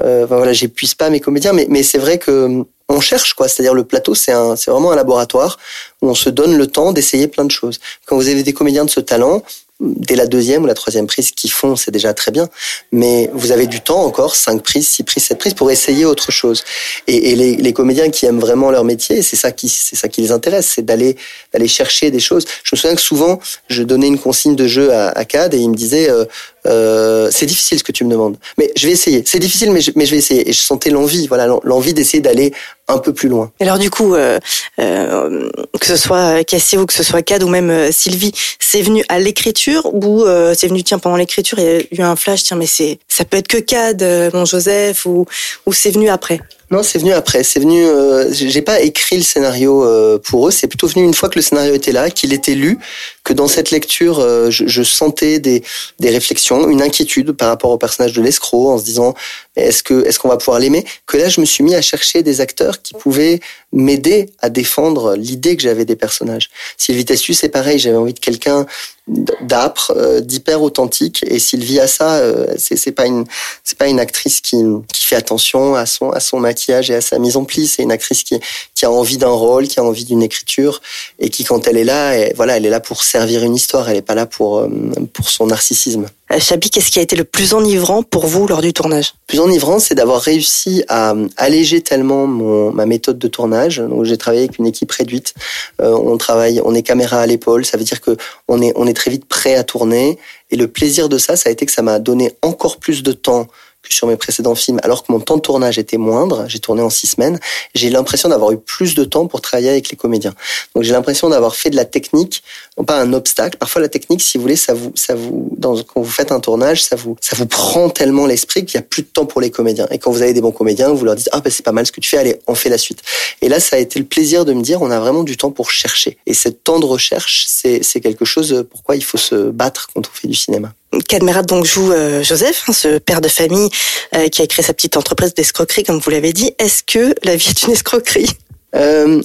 euh, 0.02 0.24
enfin, 0.24 0.36
voilà 0.36 0.52
j'épuise 0.52 0.94
pas 0.94 1.10
mes 1.10 1.20
comédiens 1.20 1.52
mais 1.52 1.66
mais 1.68 1.82
c'est 1.82 1.98
vrai 1.98 2.18
que 2.18 2.64
on 2.88 3.00
cherche 3.00 3.34
quoi. 3.34 3.48
C'est-à-dire 3.48 3.74
le 3.74 3.84
plateau 3.84 4.14
c'est 4.14 4.32
un 4.32 4.56
c'est 4.56 4.70
vraiment 4.70 4.90
un 4.92 4.96
laboratoire 4.96 5.58
où 6.02 6.08
on 6.08 6.14
se 6.14 6.30
donne 6.30 6.56
le 6.56 6.66
temps 6.66 6.92
d'essayer 6.92 7.28
plein 7.28 7.44
de 7.44 7.50
choses. 7.52 7.78
Quand 8.06 8.16
vous 8.16 8.28
avez 8.28 8.42
des 8.42 8.52
comédiens 8.52 8.84
de 8.84 8.90
ce 8.90 9.00
talent 9.00 9.42
dès 9.80 10.14
la 10.14 10.26
deuxième 10.26 10.62
ou 10.62 10.66
la 10.66 10.74
troisième 10.74 11.06
prise 11.06 11.32
qu'ils 11.32 11.50
font, 11.50 11.74
c'est 11.74 11.90
déjà 11.90 12.14
très 12.14 12.30
bien. 12.30 12.48
Mais 12.92 13.28
vous 13.34 13.50
avez 13.50 13.66
du 13.66 13.80
temps 13.80 14.02
encore, 14.04 14.36
cinq 14.36 14.62
prises, 14.62 14.88
six 14.88 15.02
prises, 15.02 15.24
sept 15.24 15.38
prises, 15.38 15.54
pour 15.54 15.70
essayer 15.70 16.04
autre 16.04 16.30
chose. 16.30 16.64
Et, 17.06 17.34
les, 17.34 17.72
comédiens 17.72 18.08
qui 18.10 18.26
aiment 18.26 18.38
vraiment 18.38 18.70
leur 18.70 18.84
métier, 18.84 19.20
c'est 19.22 19.36
ça 19.36 19.50
qui, 19.50 19.68
c'est 19.68 19.96
ça 19.96 20.08
qui 20.08 20.20
les 20.20 20.30
intéresse, 20.30 20.70
c'est 20.74 20.84
d'aller, 20.84 21.16
d'aller 21.52 21.66
chercher 21.66 22.12
des 22.12 22.20
choses. 22.20 22.44
Je 22.62 22.74
me 22.74 22.78
souviens 22.78 22.94
que 22.94 23.02
souvent, 23.02 23.40
je 23.68 23.82
donnais 23.82 24.06
une 24.06 24.18
consigne 24.18 24.54
de 24.54 24.68
jeu 24.68 24.92
à, 24.92 25.08
à 25.08 25.24
Cad 25.24 25.54
et 25.54 25.58
il 25.58 25.68
me 25.68 25.74
disait, 25.74 26.08
euh, 26.08 26.24
euh, 26.66 27.28
c'est 27.32 27.46
difficile 27.46 27.78
ce 27.78 27.84
que 27.84 27.92
tu 27.92 28.04
me 28.04 28.10
demandes, 28.10 28.36
mais 28.56 28.70
je 28.76 28.86
vais 28.86 28.92
essayer. 28.92 29.22
C'est 29.26 29.38
difficile, 29.38 29.70
mais 29.72 29.80
je, 29.80 29.90
mais 29.96 30.06
je 30.06 30.12
vais 30.12 30.18
essayer. 30.18 30.48
Et 30.48 30.52
je 30.52 30.60
sentais 30.60 30.90
l'envie, 30.90 31.26
voilà, 31.26 31.46
l'envie 31.64 31.92
d'essayer 31.94 32.22
d'aller 32.22 32.52
un 32.88 32.98
peu 32.98 33.12
plus 33.12 33.28
loin. 33.28 33.50
Alors 33.60 33.78
du 33.78 33.90
coup, 33.90 34.14
euh, 34.14 34.38
euh, 34.78 35.48
que 35.80 35.86
ce 35.86 35.96
soit 35.96 36.44
Cassie 36.44 36.76
ou 36.76 36.86
que 36.86 36.92
ce 36.92 37.02
soit 37.02 37.22
Cad 37.22 37.42
ou 37.42 37.48
même 37.48 37.70
euh, 37.70 37.90
Sylvie, 37.92 38.32
c'est 38.58 38.82
venu 38.82 39.04
à 39.08 39.18
l'écriture 39.18 39.88
ou 39.94 40.22
euh, 40.22 40.54
c'est 40.56 40.68
venu 40.68 40.82
tiens 40.82 40.98
pendant 40.98 41.16
l'écriture 41.16 41.58
il 41.58 41.64
y 41.64 41.68
a 41.68 41.80
eu 41.92 42.02
un 42.02 42.16
flash 42.16 42.42
tiens 42.44 42.56
mais 42.56 42.66
c'est 42.66 42.98
ça 43.08 43.24
peut 43.24 43.38
être 43.38 43.48
que 43.48 43.58
Cad, 43.58 44.02
euh, 44.02 44.30
mon 44.34 44.44
Joseph 44.44 45.06
ou 45.06 45.26
ou 45.66 45.72
c'est 45.72 45.90
venu 45.90 46.08
après? 46.08 46.40
Non, 46.70 46.82
c'est 46.82 46.98
venu 46.98 47.12
après. 47.12 47.44
C'est 47.44 47.60
venu. 47.60 47.84
Euh, 47.84 48.32
j'ai 48.32 48.62
pas 48.62 48.80
écrit 48.80 49.16
le 49.16 49.22
scénario 49.22 49.84
euh, 49.84 50.18
pour 50.18 50.48
eux. 50.48 50.50
C'est 50.50 50.66
plutôt 50.66 50.88
venu 50.88 51.04
une 51.04 51.14
fois 51.14 51.28
que 51.28 51.36
le 51.36 51.42
scénario 51.42 51.74
était 51.74 51.92
là, 51.92 52.10
qu'il 52.10 52.32
était 52.32 52.54
lu, 52.54 52.78
que 53.24 53.32
dans 53.32 53.48
cette 53.48 53.70
lecture, 53.70 54.20
euh, 54.20 54.50
je, 54.50 54.66
je, 54.66 54.82
sentais 54.82 55.40
des, 55.40 55.62
des 55.98 56.10
réflexions, 56.10 56.68
une 56.68 56.82
inquiétude 56.82 57.32
par 57.32 57.48
rapport 57.48 57.70
au 57.70 57.78
personnage 57.78 58.12
de 58.12 58.22
l'escroc, 58.22 58.70
en 58.70 58.78
se 58.78 58.84
disant 58.84 59.14
est-ce 59.56 59.82
que 59.82 60.04
est-ce 60.04 60.18
qu'on 60.18 60.28
va 60.28 60.36
pouvoir 60.36 60.58
l'aimer? 60.58 60.84
Que 61.06 61.16
là, 61.16 61.28
je 61.28 61.40
me 61.40 61.46
suis 61.46 61.62
mis 61.62 61.74
à 61.74 61.82
chercher 61.82 62.22
des 62.22 62.40
acteurs 62.40 62.82
qui 62.82 62.94
pouvaient 62.94 63.40
m'aider 63.72 64.30
à 64.40 64.50
défendre 64.50 65.14
l'idée 65.14 65.56
que 65.56 65.62
j'avais 65.62 65.84
des 65.84 65.96
personnages. 65.96 66.50
Sylvie 66.76 67.04
Tessus, 67.04 67.34
c'est 67.34 67.48
pareil. 67.48 67.78
J'avais 67.78 67.96
envie 67.96 68.14
de 68.14 68.18
quelqu'un 68.18 68.66
d'âpre, 69.06 69.92
euh, 69.96 70.20
d'hyper 70.20 70.62
authentique. 70.62 71.24
Et 71.28 71.38
Sylvie 71.38 71.78
a 71.78 71.86
ça. 71.86 72.16
Euh, 72.16 72.46
c'est 72.56 72.92
pas 72.92 73.06
une 73.06 73.24
c'est 73.62 73.78
pas 73.78 73.86
une 73.86 74.00
actrice 74.00 74.40
qui 74.40 74.62
qui 74.92 75.04
fait 75.04 75.16
attention 75.16 75.76
à 75.76 75.86
son 75.86 76.10
à 76.10 76.20
son 76.20 76.40
maquillage 76.40 76.90
et 76.90 76.96
à 76.96 77.00
sa 77.00 77.18
mise 77.18 77.36
en 77.36 77.44
pli. 77.44 77.68
C'est 77.68 77.82
une 77.82 77.92
actrice 77.92 78.24
qui 78.24 78.40
qui 78.74 78.84
a 78.86 78.90
envie 78.90 79.18
d'un 79.18 79.28
rôle, 79.28 79.68
qui 79.68 79.78
a 79.78 79.84
envie 79.84 80.04
d'une 80.04 80.22
écriture 80.22 80.82
et 81.20 81.30
qui 81.30 81.44
quand 81.44 81.68
elle 81.68 81.76
est 81.76 81.84
là, 81.84 82.14
elle, 82.14 82.34
voilà, 82.34 82.56
elle 82.56 82.66
est 82.66 82.70
là 82.70 82.80
pour 82.80 83.04
servir 83.14 83.44
une 83.44 83.54
histoire. 83.54 83.88
Elle 83.88 83.98
est 83.98 84.02
pas 84.02 84.16
là 84.16 84.26
pour 84.26 84.58
euh, 84.58 84.68
pour 85.12 85.28
son 85.28 85.46
narcissisme. 85.46 86.06
Chabi, 86.38 86.68
qu'est-ce 86.68 86.90
qui 86.90 86.98
a 86.98 87.02
été 87.02 87.14
le 87.14 87.22
plus 87.22 87.54
enivrant 87.54 88.02
pour 88.02 88.26
vous 88.26 88.48
lors 88.48 88.60
du 88.60 88.72
tournage? 88.72 89.12
Le 89.14 89.26
plus 89.28 89.40
enivrant, 89.40 89.78
c'est 89.78 89.94
d'avoir 89.94 90.20
réussi 90.20 90.82
à 90.88 91.14
alléger 91.36 91.80
tellement 91.80 92.26
mon, 92.26 92.72
ma 92.72 92.86
méthode 92.86 93.18
de 93.18 93.28
tournage. 93.28 93.76
Donc, 93.78 94.04
j'ai 94.04 94.16
travaillé 94.16 94.44
avec 94.44 94.58
une 94.58 94.66
équipe 94.66 94.90
réduite. 94.90 95.34
Euh, 95.80 95.92
on 95.92 96.16
travaille, 96.16 96.60
on 96.64 96.74
est 96.74 96.82
caméra 96.82 97.18
à 97.20 97.26
l'épaule. 97.26 97.64
Ça 97.64 97.76
veut 97.76 97.84
dire 97.84 98.00
que 98.00 98.16
on 98.48 98.60
est, 98.60 98.72
on 98.74 98.86
est 98.86 98.94
très 98.94 99.12
vite 99.12 99.26
prêt 99.26 99.54
à 99.54 99.62
tourner. 99.62 100.18
Et 100.50 100.56
le 100.56 100.66
plaisir 100.66 101.08
de 101.08 101.18
ça, 101.18 101.36
ça 101.36 101.50
a 101.50 101.52
été 101.52 101.66
que 101.66 101.72
ça 101.72 101.82
m'a 101.82 102.00
donné 102.00 102.32
encore 102.42 102.78
plus 102.78 103.02
de 103.04 103.12
temps 103.12 103.46
que 103.84 103.94
sur 103.94 104.06
mes 104.06 104.16
précédents 104.16 104.54
films, 104.54 104.80
alors 104.82 105.04
que 105.04 105.12
mon 105.12 105.20
temps 105.20 105.36
de 105.36 105.42
tournage 105.42 105.78
était 105.78 105.98
moindre. 105.98 106.46
J'ai 106.48 106.58
tourné 106.58 106.82
en 106.82 106.90
six 106.90 107.06
semaines. 107.06 107.38
J'ai 107.74 107.90
l'impression 107.90 108.28
d'avoir 108.28 108.50
eu 108.52 108.58
plus 108.58 108.94
de 108.94 109.04
temps 109.04 109.26
pour 109.26 109.40
travailler 109.40 109.70
avec 109.70 109.90
les 109.90 109.96
comédiens. 109.96 110.34
Donc 110.74 110.84
j'ai 110.84 110.92
l'impression 110.92 111.28
d'avoir 111.28 111.54
fait 111.54 111.70
de 111.70 111.76
la 111.76 111.84
technique, 111.84 112.42
pas 112.86 113.00
un 113.00 113.12
obstacle. 113.12 113.58
Parfois 113.58 113.82
la 113.82 113.88
technique, 113.88 114.22
si 114.22 114.38
vous 114.38 114.42
voulez, 114.42 114.56
ça 114.56 114.74
vous, 114.74 114.92
ça 114.94 115.14
vous, 115.14 115.56
quand 115.60 116.00
vous 116.00 116.10
faites 116.10 116.32
un 116.32 116.40
tournage, 116.40 116.82
ça 116.82 116.96
vous, 116.96 117.16
ça 117.20 117.36
vous 117.36 117.46
prend 117.46 117.88
tellement 117.90 118.26
l'esprit 118.26 118.64
qu'il 118.64 118.78
y 118.78 118.82
a 118.82 118.82
plus 118.82 119.02
de 119.02 119.08
temps 119.08 119.26
pour 119.26 119.40
les 119.40 119.50
comédiens. 119.50 119.86
Et 119.90 119.98
quand 119.98 120.10
vous 120.10 120.22
avez 120.22 120.32
des 120.32 120.40
bons 120.40 120.52
comédiens, 120.52 120.88
vous 120.88 121.04
leur 121.04 121.14
dites 121.14 121.28
ah 121.32 121.40
ben 121.40 121.50
c'est 121.50 121.64
pas 121.64 121.72
mal 121.72 121.86
ce 121.86 121.92
que 121.92 122.00
tu 122.00 122.08
fais, 122.08 122.18
allez 122.18 122.36
on 122.46 122.54
fait 122.54 122.70
la 122.70 122.78
suite. 122.78 123.02
Et 123.42 123.48
là 123.48 123.60
ça 123.60 123.76
a 123.76 123.78
été 123.78 123.98
le 123.98 124.04
plaisir 124.04 124.44
de 124.44 124.52
me 124.52 124.62
dire 124.62 124.82
on 124.82 124.90
a 124.90 124.98
vraiment 124.98 125.22
du 125.22 125.36
temps 125.36 125.50
pour 125.50 125.70
chercher. 125.70 126.18
Et 126.26 126.34
ce 126.34 126.48
temps 126.48 126.80
de 126.80 126.86
recherche, 126.86 127.46
c'est 127.48 128.00
quelque 128.00 128.24
chose 128.24 128.66
pourquoi 128.70 128.96
il 128.96 129.04
faut 129.04 129.18
se 129.18 129.50
battre 129.50 129.88
quand 129.92 130.00
on 130.06 130.12
fait 130.12 130.28
du 130.28 130.34
cinéma. 130.34 130.72
Cadmerat 131.02 131.42
donc 131.42 131.64
joue 131.64 131.92
euh, 131.92 132.22
Joseph, 132.22 132.64
hein, 132.68 132.72
ce 132.72 132.98
père 132.98 133.20
de 133.20 133.28
famille 133.28 133.68
euh, 134.14 134.28
qui 134.28 134.42
a 134.42 134.46
créé 134.46 134.64
sa 134.64 134.74
petite 134.74 134.96
entreprise 134.96 135.34
d'escroquerie, 135.34 135.84
comme 135.84 135.98
vous 135.98 136.10
l'avez 136.10 136.32
dit. 136.32 136.52
Est-ce 136.58 136.82
que 136.82 137.14
la 137.24 137.36
vie 137.36 137.48
est 137.50 137.62
une 137.64 137.72
escroquerie? 137.72 138.30
Euh, 138.74 139.22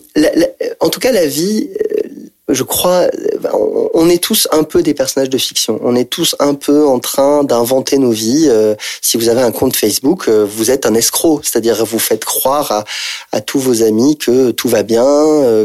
En 0.80 0.90
tout 0.90 1.00
cas, 1.00 1.12
la 1.12 1.26
vie, 1.26 1.70
je 2.48 2.64
crois, 2.64 3.08
on 3.94 4.10
est 4.10 4.22
tous 4.24 4.48
un 4.52 4.64
peu 4.64 4.84
des 4.84 4.94
personnages 4.94 5.30
de 5.30 5.38
fiction. 5.38 5.80
On 5.84 5.96
est 5.96 6.10
tous 6.10 6.36
un 6.40 6.54
peu 6.54 6.86
en 6.86 7.00
train 7.00 7.44
d'inventer 7.44 7.98
nos 7.98 8.12
vies. 8.12 8.50
Si 9.02 9.18
vous 9.18 9.28
avez 9.30 9.42
un 9.42 9.52
compte 9.52 9.76
Facebook, 9.76 10.30
vous 10.30 10.72
êtes 10.72 10.86
un 10.86 10.94
escroc, 10.94 11.42
c'est-à-dire 11.44 11.84
vous 11.84 12.00
faites 12.00 12.26
croire 12.26 12.86
à, 13.32 13.42
tous 13.42 13.60
vos 13.60 13.82
amis 13.82 14.18
que 14.18 14.52
tout 14.52 14.70
va 14.70 14.84
bien, 14.84 15.12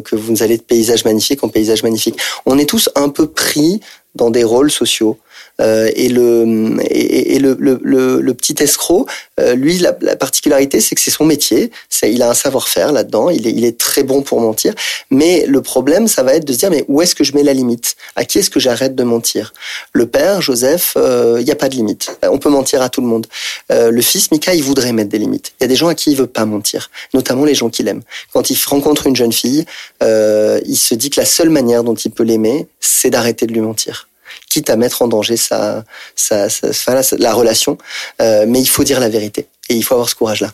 que 0.03 0.17
vous 0.17 0.43
allez 0.43 0.57
de 0.57 0.63
paysage 0.63 1.05
magnifique 1.05 1.45
en 1.45 1.49
paysage 1.49 1.83
magnifique. 1.83 2.17
On 2.47 2.59
est 2.59 2.69
tous 2.69 2.89
un 2.95 3.11
peu 3.11 3.27
pris 3.27 3.81
dans 4.15 4.31
des 4.31 4.45
rôles 4.45 4.71
sociaux. 4.71 5.19
Euh, 5.61 5.91
et 5.95 6.09
le 6.09 6.77
et, 6.83 7.37
et 7.37 7.39
le, 7.39 7.57
le, 7.59 7.79
le, 8.21 8.35
petit 8.35 8.57
escroc, 8.61 9.07
euh, 9.39 9.55
lui, 9.55 9.79
la, 9.79 9.97
la 10.01 10.17
particularité, 10.17 10.81
c'est 10.81 10.95
que 10.95 11.01
c'est 11.01 11.11
son 11.11 11.25
métier. 11.25 11.71
Il 12.03 12.23
a 12.23 12.31
un 12.31 12.35
savoir-faire 12.35 12.93
là-dedans. 12.93 13.31
Il 13.31 13.47
est, 13.47 13.53
il 13.53 13.65
est 13.65 13.79
très 13.79 14.03
bon 14.03 14.23
pour 14.23 14.41
mentir. 14.41 14.75
Mais 15.11 15.45
le 15.47 15.63
problème, 15.63 16.09
ça 16.09 16.23
va 16.23 16.35
être 16.35 16.45
de 16.45 16.53
se 16.53 16.59
dire, 16.59 16.71
mais 16.71 16.85
où 16.89 17.01
est-ce 17.03 17.15
que 17.15 17.25
je 17.25 17.35
mets 17.35 17.43
la 17.43 17.55
limite? 17.55 17.97
À 18.17 18.25
qui 18.25 18.39
est-ce 18.39 18.51
que 18.51 18.61
j'arrête 18.61 18.95
de 18.95 19.05
mentir? 19.05 19.53
Le 19.93 20.07
père, 20.07 20.43
Joseph, 20.43 20.95
euh, 20.97 21.37
il 21.41 21.45
n'y 21.45 21.53
a 21.53 21.57
pas 21.57 21.69
de 21.69 21.75
limite. 21.75 22.19
On 22.29 22.39
peut 22.39 22.51
mentir 22.51 22.83
à 22.83 22.89
tout 22.89 23.01
le 23.01 23.07
monde. 23.07 23.27
le 23.71 24.01
fils, 24.01 24.31
Mika, 24.31 24.55
il 24.55 24.63
voudrait 24.63 24.93
mettre 24.93 25.11
des 25.11 25.19
limites. 25.19 25.53
Il 25.61 25.65
y 25.65 25.67
a 25.67 25.69
des 25.69 25.77
gens 25.77 25.89
à 25.89 25.95
qui 25.95 26.11
il 26.11 26.17
veut 26.17 26.27
pas 26.27 26.45
mentir, 26.45 26.91
notamment 27.13 27.45
les 27.45 27.55
gens 27.55 27.71
qu'il 27.71 27.89
aime. 27.89 28.03
Quand 28.33 28.51
il 28.51 28.59
rencontre 28.67 29.07
une 29.07 29.17
jeune 29.17 29.33
fille, 29.33 29.65
il 30.03 30.77
se 30.77 30.95
dit 30.95 31.11
que 31.11 31.21
la 31.21 31.27
seule 31.27 31.51
manière 31.51 31.85
dont 31.85 31.95
il 31.95 32.11
peut 32.11 32.25
l'aimer, 32.25 32.67
c'est 32.81 33.11
d'arrêter 33.11 33.47
de 33.47 33.53
lui 33.53 33.61
mentir 33.61 34.09
quitte 34.55 34.71
à 34.71 34.77
mettre 34.77 35.03
en 35.03 35.09
danger 35.09 35.37
sa, 35.37 35.83
sa, 36.15 36.49
sa, 36.49 37.01
la 37.19 37.33
relation. 37.33 37.77
Euh, 38.23 38.45
mais 38.47 38.61
il 38.61 38.67
faut 38.67 38.85
dire 38.85 39.01
la 39.01 39.09
vérité. 39.09 39.49
Et 39.69 39.75
il 39.75 39.83
faut 39.83 39.95
avoir 39.95 40.09
ce 40.09 40.15
courage-là. 40.15 40.51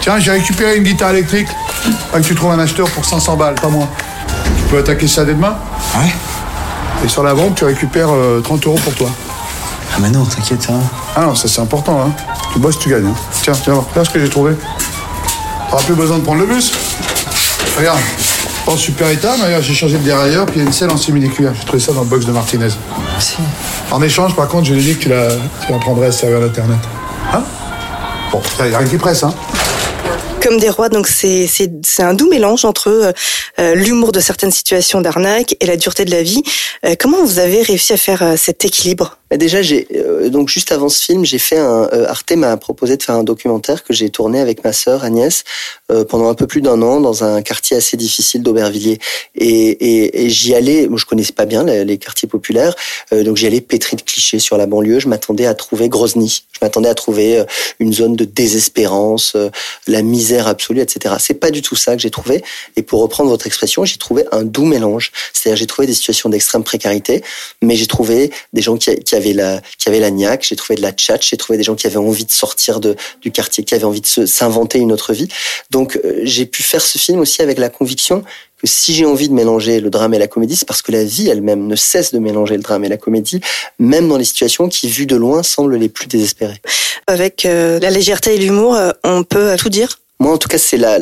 Tiens, 0.00 0.20
j'ai 0.20 0.30
récupéré 0.30 0.76
une 0.76 0.84
guitare 0.84 1.10
électrique. 1.10 1.48
Pas 2.12 2.20
que 2.20 2.26
tu 2.26 2.34
trouves 2.34 2.52
un 2.52 2.58
acheteur 2.60 2.88
pour 2.90 3.04
500 3.04 3.36
balles, 3.36 3.56
pas 3.56 3.68
moi. 3.68 3.88
Tu 4.58 4.64
peux 4.70 4.78
attaquer 4.78 5.08
ça 5.08 5.24
dès 5.24 5.34
demain 5.34 5.56
Ouais. 5.96 6.12
Et 7.04 7.08
sur 7.08 7.24
la 7.24 7.34
vente, 7.34 7.56
tu 7.56 7.64
récupères 7.64 8.10
30 8.44 8.66
euros 8.66 8.78
pour 8.84 8.94
toi. 8.94 9.10
Ah 9.92 9.98
mais 10.00 10.10
non, 10.10 10.24
t'inquiète. 10.24 10.66
Hein. 10.70 10.80
Ah 11.16 11.22
non, 11.22 11.34
ça 11.34 11.48
c'est 11.48 11.60
important. 11.60 12.00
Hein. 12.02 12.12
Tu 12.52 12.58
bosses, 12.58 12.78
tu 12.78 12.88
gagnes. 12.88 13.06
Hein. 13.06 13.14
Tiens, 13.42 13.54
tiens, 13.54 13.74
regarde 13.74 14.06
ce 14.06 14.12
que 14.12 14.20
j'ai 14.20 14.28
trouvé. 14.30 14.54
T'auras 15.70 15.82
plus 15.82 15.94
besoin 15.94 16.18
de 16.18 16.24
prendre 16.24 16.40
le 16.40 16.46
bus. 16.46 16.72
Regarde, 17.76 17.98
en 18.66 18.76
super 18.76 19.10
état, 19.10 19.34
mais 19.40 19.60
j'ai 19.62 19.74
changé 19.74 19.98
de 19.98 20.02
dérailleur, 20.02 20.46
puis 20.46 20.56
il 20.56 20.58
y 20.58 20.64
a 20.64 20.66
une 20.66 20.72
selle 20.72 20.90
en 20.90 20.96
simili-cuir. 20.96 21.52
J'ai 21.54 21.64
trouvé 21.64 21.80
ça 21.80 21.92
dans 21.92 22.00
le 22.00 22.06
box 22.06 22.24
de 22.24 22.32
Martinez. 22.32 22.68
Merci. 23.12 23.36
En 23.90 24.02
échange, 24.02 24.34
par 24.34 24.48
contre, 24.48 24.66
je 24.66 24.74
lui 24.74 24.80
ai 24.80 24.84
dit 24.84 24.96
que 24.96 25.02
tu 25.04 25.08
la, 25.08 25.28
tu 25.28 25.72
la 25.72 25.78
prendrais 25.78 26.08
à 26.08 26.12
se 26.12 26.20
servir 26.20 26.40
d'Internet. 26.40 26.78
Hein? 27.32 27.42
Bon, 28.32 28.40
il 28.60 28.68
n'y 28.68 28.74
a 28.74 28.78
rien 28.78 28.88
qui 28.88 28.96
presse, 28.96 29.22
hein 29.22 29.34
comme 30.44 30.58
des 30.58 30.68
rois, 30.68 30.90
donc 30.90 31.08
c'est 31.08 31.48
un 32.00 32.12
doux 32.12 32.28
mélange 32.28 32.66
entre 32.66 33.14
euh, 33.58 33.74
l'humour 33.74 34.12
de 34.12 34.20
certaines 34.20 34.50
situations 34.50 35.00
d'arnaque 35.00 35.56
et 35.60 35.64
la 35.64 35.78
dureté 35.78 36.04
de 36.04 36.10
la 36.10 36.22
vie. 36.22 36.42
Euh, 36.84 36.96
comment 36.98 37.24
vous 37.24 37.38
avez 37.38 37.62
réussi 37.62 37.94
à 37.94 37.96
faire 37.96 38.22
euh, 38.22 38.34
cet 38.36 38.62
équilibre? 38.62 39.16
Déjà, 39.34 39.62
j'ai 39.62 39.88
donc 40.28 40.48
juste 40.48 40.70
avant 40.70 40.88
ce 40.88 41.02
film, 41.02 41.24
j'ai 41.24 41.38
fait 41.38 41.58
un 41.58 41.88
Arte 42.06 42.30
m'a 42.36 42.56
proposé 42.56 42.96
de 42.96 43.02
faire 43.02 43.16
un 43.16 43.24
documentaire 43.24 43.82
que 43.82 43.92
j'ai 43.92 44.08
tourné 44.08 44.38
avec 44.38 44.62
ma 44.62 44.72
sœur 44.72 45.02
Agnès 45.02 45.42
pendant 46.08 46.28
un 46.28 46.34
peu 46.34 46.46
plus 46.46 46.60
d'un 46.60 46.80
an 46.82 47.00
dans 47.00 47.24
un 47.24 47.42
quartier 47.42 47.76
assez 47.76 47.96
difficile 47.96 48.44
d'Aubervilliers. 48.44 49.00
Et, 49.34 50.22
et, 50.24 50.30
j'y 50.30 50.54
allais, 50.54 50.86
moi 50.86 51.00
je 51.00 51.06
connaissais 51.06 51.32
pas 51.32 51.46
bien 51.46 51.64
les, 51.64 51.84
les 51.84 51.98
quartiers 51.98 52.28
populaires, 52.28 52.76
donc 53.10 53.36
j'y 53.36 53.48
allais 53.48 53.60
pétri 53.60 53.96
de 53.96 54.02
clichés 54.02 54.38
sur 54.38 54.56
la 54.56 54.66
banlieue. 54.66 55.00
Je 55.00 55.08
m'attendais 55.08 55.46
à 55.46 55.54
trouver 55.54 55.88
Grozny, 55.88 56.44
je 56.52 56.58
m'attendais 56.62 56.90
à 56.90 56.94
trouver 56.94 57.42
une 57.80 57.92
zone 57.92 58.14
de 58.14 58.24
désespérance, 58.24 59.36
la 59.88 60.02
misère 60.02 60.33
absolue, 60.40 60.80
etc. 60.80 61.14
C'est 61.18 61.34
pas 61.34 61.50
du 61.50 61.62
tout 61.62 61.76
ça 61.76 61.94
que 61.94 62.02
j'ai 62.02 62.10
trouvé. 62.10 62.42
Et 62.76 62.82
pour 62.82 63.00
reprendre 63.00 63.30
votre 63.30 63.46
expression, 63.46 63.84
j'ai 63.84 63.96
trouvé 63.96 64.24
un 64.32 64.42
doux 64.42 64.64
mélange. 64.64 65.12
C'est-à-dire 65.32 65.56
j'ai 65.56 65.66
trouvé 65.66 65.86
des 65.86 65.94
situations 65.94 66.28
d'extrême 66.28 66.64
précarité, 66.64 67.22
mais 67.62 67.76
j'ai 67.76 67.86
trouvé 67.86 68.30
des 68.52 68.62
gens 68.62 68.76
qui, 68.76 68.90
avaient 69.14 69.32
la 69.32 69.60
qui 69.78 69.88
avaient 69.88 70.00
la 70.00 70.10
j'ai 70.40 70.56
trouvé 70.56 70.76
de 70.76 70.82
la 70.82 70.92
tchatch, 70.92 71.30
j'ai 71.30 71.36
trouvé 71.36 71.56
des 71.56 71.64
gens 71.64 71.74
qui 71.74 71.86
avaient 71.86 71.96
envie 71.96 72.24
de 72.24 72.32
sortir 72.32 72.80
de 72.80 72.96
du 73.20 73.30
quartier, 73.30 73.64
qui 73.64 73.74
avaient 73.74 73.84
envie 73.84 74.00
de 74.00 74.26
s'inventer 74.26 74.78
une 74.78 74.92
autre 74.92 75.12
vie. 75.12 75.28
Donc 75.70 75.96
euh, 76.04 76.20
j'ai 76.22 76.46
pu 76.46 76.62
faire 76.62 76.82
ce 76.82 76.98
film 76.98 77.20
aussi 77.20 77.42
avec 77.42 77.58
la 77.58 77.68
conviction 77.68 78.24
que 78.56 78.66
si 78.66 78.94
j'ai 78.94 79.04
envie 79.04 79.28
de 79.28 79.34
mélanger 79.34 79.80
le 79.80 79.90
drame 79.90 80.14
et 80.14 80.18
la 80.18 80.28
comédie, 80.28 80.56
c'est 80.56 80.66
parce 80.66 80.82
que 80.82 80.92
la 80.92 81.04
vie 81.04 81.28
elle-même 81.28 81.66
ne 81.66 81.76
cesse 81.76 82.12
de 82.12 82.18
mélanger 82.18 82.56
le 82.56 82.62
drame 82.62 82.84
et 82.84 82.88
la 82.88 82.96
comédie, 82.96 83.40
même 83.78 84.08
dans 84.08 84.16
les 84.16 84.24
situations 84.24 84.68
qui, 84.68 84.88
vues 84.88 85.06
de 85.06 85.16
loin, 85.16 85.42
semblent 85.42 85.76
les 85.76 85.88
plus 85.88 86.06
désespérées. 86.06 86.60
Avec 87.06 87.44
euh, 87.44 87.78
la 87.80 87.90
légèreté 87.90 88.34
et 88.34 88.38
l'humour, 88.38 88.74
euh, 88.74 88.90
on 89.02 89.24
peut 89.24 89.56
tout 89.58 89.68
dire? 89.68 89.98
Moi, 90.24 90.32
en 90.32 90.38
tout 90.38 90.48
cas, 90.48 90.56
c'est 90.56 90.78
là, 90.78 90.98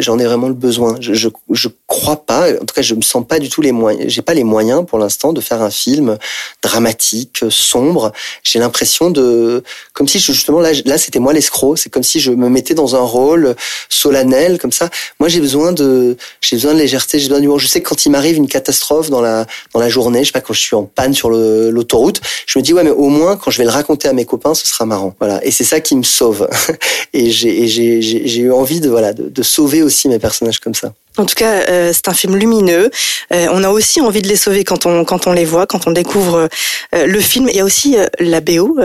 j'en 0.00 0.18
ai 0.18 0.24
vraiment 0.24 0.48
le 0.48 0.54
besoin. 0.54 0.96
Je, 1.00 1.68
crois 1.88 2.16
pas, 2.16 2.52
en 2.52 2.64
tout 2.66 2.74
cas, 2.74 2.82
je 2.82 2.94
me 2.94 3.00
sens 3.00 3.26
pas 3.26 3.38
du 3.38 3.48
tout 3.48 3.62
les 3.62 3.72
moyens. 3.72 4.04
J'ai 4.12 4.20
pas 4.20 4.34
les 4.34 4.44
moyens 4.44 4.84
pour 4.86 4.98
l'instant 4.98 5.32
de 5.32 5.40
faire 5.40 5.62
un 5.62 5.70
film 5.70 6.18
dramatique, 6.62 7.44
sombre. 7.48 8.12
J'ai 8.44 8.58
l'impression 8.58 9.10
de, 9.10 9.64
comme 9.94 10.06
si 10.06 10.20
justement 10.20 10.60
là, 10.60 10.72
là, 10.84 10.98
c'était 10.98 11.18
moi 11.18 11.32
l'escroc. 11.32 11.76
C'est 11.76 11.88
comme 11.88 12.02
si 12.02 12.20
je 12.20 12.30
me 12.30 12.50
mettais 12.50 12.74
dans 12.74 12.94
un 12.94 13.00
rôle 13.00 13.56
solennel 13.88 14.58
comme 14.58 14.70
ça. 14.70 14.90
Moi, 15.18 15.30
j'ai 15.30 15.40
besoin 15.40 15.72
de, 15.72 16.18
j'ai 16.42 16.56
besoin 16.56 16.74
de 16.74 16.78
légèreté, 16.78 17.18
j'ai 17.18 17.28
besoin 17.28 17.40
d'humour. 17.40 17.58
Je 17.58 17.66
sais 17.66 17.80
que 17.80 17.88
quand 17.88 18.04
il 18.04 18.10
m'arrive 18.10 18.36
une 18.36 18.48
catastrophe 18.48 19.08
dans 19.08 19.22
la 19.22 19.46
dans 19.72 19.80
la 19.80 19.88
journée, 19.88 20.20
je 20.20 20.26
sais 20.26 20.32
pas 20.32 20.42
quand 20.42 20.52
je 20.52 20.60
suis 20.60 20.76
en 20.76 20.84
panne 20.84 21.14
sur 21.14 21.30
l'autoroute, 21.30 22.20
je 22.46 22.58
me 22.58 22.62
dis 22.62 22.74
ouais, 22.74 22.84
mais 22.84 22.90
au 22.90 23.08
moins 23.08 23.36
quand 23.36 23.50
je 23.50 23.56
vais 23.56 23.64
le 23.64 23.70
raconter 23.70 24.08
à 24.08 24.12
mes 24.12 24.26
copains, 24.26 24.54
ce 24.54 24.68
sera 24.68 24.84
marrant. 24.84 25.14
Voilà. 25.20 25.42
Et 25.42 25.50
c'est 25.50 25.64
ça 25.64 25.80
qui 25.80 25.96
me 25.96 26.02
sauve. 26.02 26.48
et 27.14 27.30
j'ai 27.30 27.66
j'ai 27.66 28.40
eu 28.40 28.52
envie 28.52 28.80
de 28.80 28.90
voilà 28.90 29.14
de, 29.14 29.42
sauver 29.42 29.82
aussi 29.82 30.08
mes 30.08 30.18
personnages 30.18 30.60
comme 30.60 30.74
ça. 30.74 30.92
En 31.18 31.26
tout 31.26 31.34
cas, 31.34 31.68
euh, 31.68 31.92
c'est 31.92 32.08
un 32.08 32.14
film 32.14 32.36
lumineux. 32.36 32.90
Euh, 33.32 33.46
on 33.50 33.64
a 33.64 33.70
aussi 33.70 34.00
envie 34.00 34.22
de 34.22 34.28
les 34.28 34.36
sauver 34.36 34.62
quand 34.62 34.86
on 34.86 35.04
quand 35.04 35.26
on 35.26 35.32
les 35.32 35.44
voit, 35.44 35.66
quand 35.66 35.86
on 35.86 35.90
découvre 35.90 36.48
euh, 36.94 37.06
le 37.06 37.20
film. 37.20 37.48
Il 37.48 37.56
y 37.56 37.60
a 37.60 37.64
aussi 37.64 37.96
la 38.20 38.40
BO. 38.40 38.78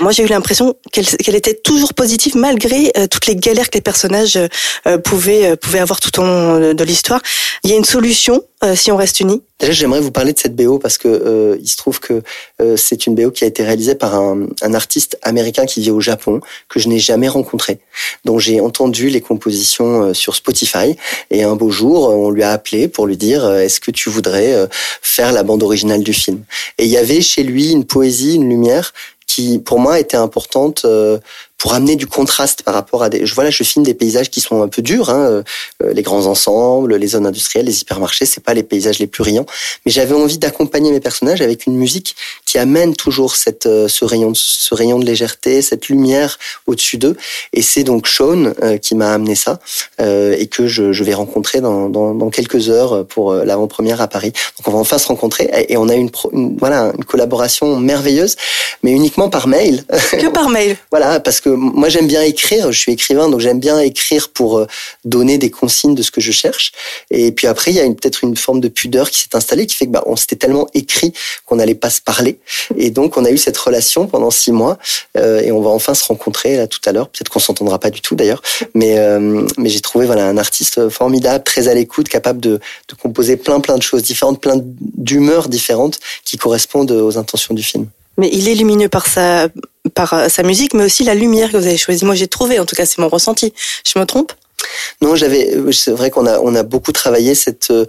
moi, 0.00 0.12
j'ai 0.12 0.22
eu 0.22 0.26
l'impression 0.26 0.74
qu'elle 0.90 1.34
était 1.34 1.54
toujours 1.54 1.94
positive 1.94 2.36
malgré 2.36 2.92
toutes 3.10 3.26
les 3.26 3.36
galères 3.36 3.70
que 3.70 3.76
les 3.76 3.82
personnages 3.82 4.38
pouvaient 5.04 5.56
pouvaient 5.56 5.80
avoir 5.80 6.00
tout 6.00 6.18
au 6.20 6.24
long 6.24 6.72
de 6.72 6.84
l'histoire. 6.84 7.20
Il 7.62 7.70
y 7.70 7.74
a 7.74 7.76
une 7.76 7.84
solution 7.84 8.42
si 8.74 8.90
on 8.90 8.96
reste 8.96 9.20
unis. 9.20 9.42
Déjà, 9.58 9.72
j'aimerais 9.72 10.00
vous 10.00 10.10
parler 10.10 10.34
de 10.34 10.38
cette 10.38 10.54
BO 10.54 10.78
parce 10.78 10.98
que 10.98 11.08
euh, 11.08 11.56
il 11.60 11.68
se 11.68 11.78
trouve 11.78 11.98
que 11.98 12.22
euh, 12.60 12.76
c'est 12.76 13.06
une 13.06 13.14
BO 13.14 13.30
qui 13.30 13.42
a 13.44 13.46
été 13.46 13.62
réalisée 13.62 13.94
par 13.94 14.14
un, 14.14 14.48
un, 14.60 14.74
artiste 14.74 15.18
américain 15.22 15.64
qui 15.64 15.80
vit 15.80 15.90
au 15.90 16.00
Japon 16.00 16.40
que 16.68 16.78
je 16.78 16.88
n'ai 16.88 16.98
jamais 16.98 17.28
rencontré, 17.28 17.78
dont 18.26 18.38
j'ai 18.38 18.60
entendu 18.60 19.08
les 19.08 19.22
compositions 19.22 20.02
euh, 20.02 20.14
sur 20.14 20.34
Spotify. 20.34 20.96
Et 21.30 21.42
un 21.42 21.56
beau 21.56 21.70
jour, 21.70 22.10
on 22.10 22.28
lui 22.28 22.42
a 22.42 22.50
appelé 22.52 22.86
pour 22.88 23.06
lui 23.06 23.16
dire 23.16 23.50
est-ce 23.50 23.80
que 23.80 23.90
tu 23.90 24.10
voudrais 24.10 24.68
faire 25.00 25.32
la 25.32 25.42
bande 25.42 25.62
originale 25.62 26.02
du 26.02 26.12
film? 26.12 26.44
Et 26.76 26.84
il 26.84 26.90
y 26.90 26.98
avait 26.98 27.22
chez 27.22 27.42
lui 27.42 27.70
une 27.70 27.86
poésie, 27.86 28.34
une 28.34 28.48
lumière 28.48 28.92
qui, 29.26 29.58
pour 29.58 29.78
moi, 29.80 29.98
était 29.98 30.16
importante 30.16 30.86
pour 31.58 31.72
amener 31.72 31.96
du 31.96 32.06
contraste 32.06 32.62
par 32.62 32.74
rapport 32.74 33.02
à 33.02 33.08
des. 33.08 33.24
Je 33.24 33.34
voilà, 33.34 33.50
je 33.50 33.62
filme 33.64 33.84
des 33.84 33.94
paysages 33.94 34.30
qui 34.30 34.40
sont 34.40 34.62
un 34.62 34.68
peu 34.68 34.82
durs, 34.82 35.10
hein, 35.10 35.42
euh, 35.82 35.92
les 35.92 36.02
grands 36.02 36.26
ensembles, 36.26 36.96
les 36.96 37.08
zones 37.08 37.26
industrielles, 37.26 37.66
les 37.66 37.80
hypermarchés, 37.80 38.26
c'est 38.26 38.42
pas 38.42 38.54
les 38.54 38.62
paysages 38.62 38.98
les 38.98 39.06
plus 39.06 39.22
riants. 39.22 39.46
Mais 39.84 39.92
j'avais 39.92 40.14
envie 40.14 40.38
d'accompagner 40.38 40.90
mes 40.90 41.00
personnages 41.00 41.40
avec 41.40 41.66
une 41.66 41.76
musique 41.76 42.14
qui 42.44 42.58
amène 42.58 42.94
toujours 42.94 43.36
cette 43.36 43.66
euh, 43.66 43.88
ce 43.88 44.04
rayon 44.04 44.32
ce 44.34 44.74
rayon 44.74 44.98
de 44.98 45.06
légèreté, 45.06 45.62
cette 45.62 45.88
lumière 45.88 46.38
au-dessus 46.66 46.98
d'eux. 46.98 47.16
Et 47.52 47.62
c'est 47.62 47.84
donc 47.84 48.06
Sean 48.06 48.52
euh, 48.62 48.76
qui 48.76 48.94
m'a 48.94 49.12
amené 49.12 49.34
ça 49.34 49.58
et 49.98 50.46
que 50.48 50.66
je, 50.66 50.92
je 50.92 51.04
vais 51.04 51.14
rencontrer 51.14 51.60
dans, 51.60 51.88
dans, 51.88 52.14
dans, 52.14 52.30
quelques 52.30 52.68
heures 52.68 53.06
pour 53.06 53.32
l'avant-première 53.32 54.00
à 54.00 54.08
Paris. 54.08 54.32
Donc 54.58 54.68
on 54.68 54.72
va 54.72 54.78
enfin 54.78 54.98
se 54.98 55.06
rencontrer 55.06 55.48
et 55.68 55.76
on 55.76 55.88
a 55.88 55.94
une, 55.94 56.10
une 56.32 56.56
voilà 56.58 56.92
une 56.96 57.04
collaboration 57.04 57.78
merveilleuse, 57.78 58.36
mais 58.82 58.90
uniquement 58.90 59.28
par 59.28 59.48
mail. 59.48 59.84
Que 60.12 60.28
par 60.28 60.48
mail. 60.48 60.76
voilà 60.90 61.20
parce 61.20 61.40
que 61.40 61.45
que 61.46 61.50
moi 61.50 61.88
j'aime 61.88 62.08
bien 62.08 62.22
écrire, 62.22 62.72
je 62.72 62.78
suis 62.78 62.90
écrivain, 62.90 63.28
donc 63.28 63.38
j'aime 63.38 63.60
bien 63.60 63.78
écrire 63.78 64.30
pour 64.30 64.58
euh, 64.58 64.66
donner 65.04 65.38
des 65.38 65.48
consignes 65.48 65.94
de 65.94 66.02
ce 66.02 66.10
que 66.10 66.20
je 66.20 66.32
cherche. 66.32 66.72
Et 67.12 67.30
puis 67.30 67.46
après, 67.46 67.70
il 67.70 67.76
y 67.76 67.80
a 67.80 67.84
peut-être 67.84 68.24
une 68.24 68.36
forme 68.36 68.60
de 68.60 68.66
pudeur 68.66 69.10
qui 69.10 69.20
s'est 69.20 69.34
installée, 69.34 69.66
qui 69.66 69.76
fait 69.76 69.86
que 69.86 69.92
bah, 69.92 70.02
on 70.06 70.16
s'était 70.16 70.34
tellement 70.34 70.66
écrit 70.74 71.12
qu'on 71.44 71.56
n'allait 71.56 71.76
pas 71.76 71.90
se 71.90 72.00
parler. 72.00 72.40
Et 72.76 72.90
donc 72.90 73.16
on 73.16 73.24
a 73.24 73.30
eu 73.30 73.38
cette 73.38 73.56
relation 73.56 74.08
pendant 74.08 74.32
six 74.32 74.50
mois, 74.50 74.76
euh, 75.16 75.40
et 75.40 75.52
on 75.52 75.60
va 75.60 75.70
enfin 75.70 75.94
se 75.94 76.04
rencontrer 76.04 76.56
là 76.56 76.66
tout 76.66 76.80
à 76.84 76.90
l'heure. 76.90 77.08
Peut-être 77.10 77.30
qu'on 77.30 77.38
s'entendra 77.38 77.78
pas 77.78 77.90
du 77.90 78.00
tout 78.00 78.16
d'ailleurs, 78.16 78.42
mais 78.74 78.98
euh, 78.98 79.46
mais 79.56 79.68
j'ai 79.68 79.80
trouvé 79.80 80.06
voilà 80.06 80.26
un 80.26 80.38
artiste 80.38 80.88
formidable, 80.88 81.44
très 81.44 81.68
à 81.68 81.74
l'écoute, 81.74 82.08
capable 82.08 82.40
de, 82.40 82.58
de 82.88 82.94
composer 83.00 83.36
plein 83.36 83.60
plein 83.60 83.78
de 83.78 83.82
choses 83.84 84.02
différentes, 84.02 84.40
plein 84.40 84.58
d'humeurs 84.60 85.48
différentes 85.48 86.00
qui 86.24 86.38
correspondent 86.38 86.90
aux 86.90 87.18
intentions 87.18 87.54
du 87.54 87.62
film. 87.62 87.86
Mais 88.18 88.30
il 88.32 88.48
est 88.48 88.54
lumineux 88.54 88.88
par 88.88 89.06
sa, 89.06 89.48
par 89.96 90.14
euh, 90.14 90.28
sa 90.28 90.44
musique, 90.44 90.74
mais 90.74 90.84
aussi 90.84 91.02
la 91.02 91.16
lumière 91.16 91.50
que 91.50 91.56
vous 91.56 91.66
avez 91.66 91.76
choisie. 91.76 92.04
Moi, 92.04 92.14
j'ai 92.14 92.28
trouvé, 92.28 92.60
en 92.60 92.66
tout 92.66 92.76
cas, 92.76 92.86
c'est 92.86 92.98
mon 92.98 93.08
ressenti. 93.08 93.52
Je 93.84 93.98
me 93.98 94.04
trompe? 94.04 94.32
Non, 95.02 95.14
j'avais. 95.14 95.54
C'est 95.72 95.90
vrai 95.90 96.10
qu'on 96.10 96.26
a 96.26 96.38
on 96.40 96.54
a 96.54 96.62
beaucoup 96.62 96.92
travaillé 96.92 97.34
cette 97.34 97.70
euh, 97.70 97.84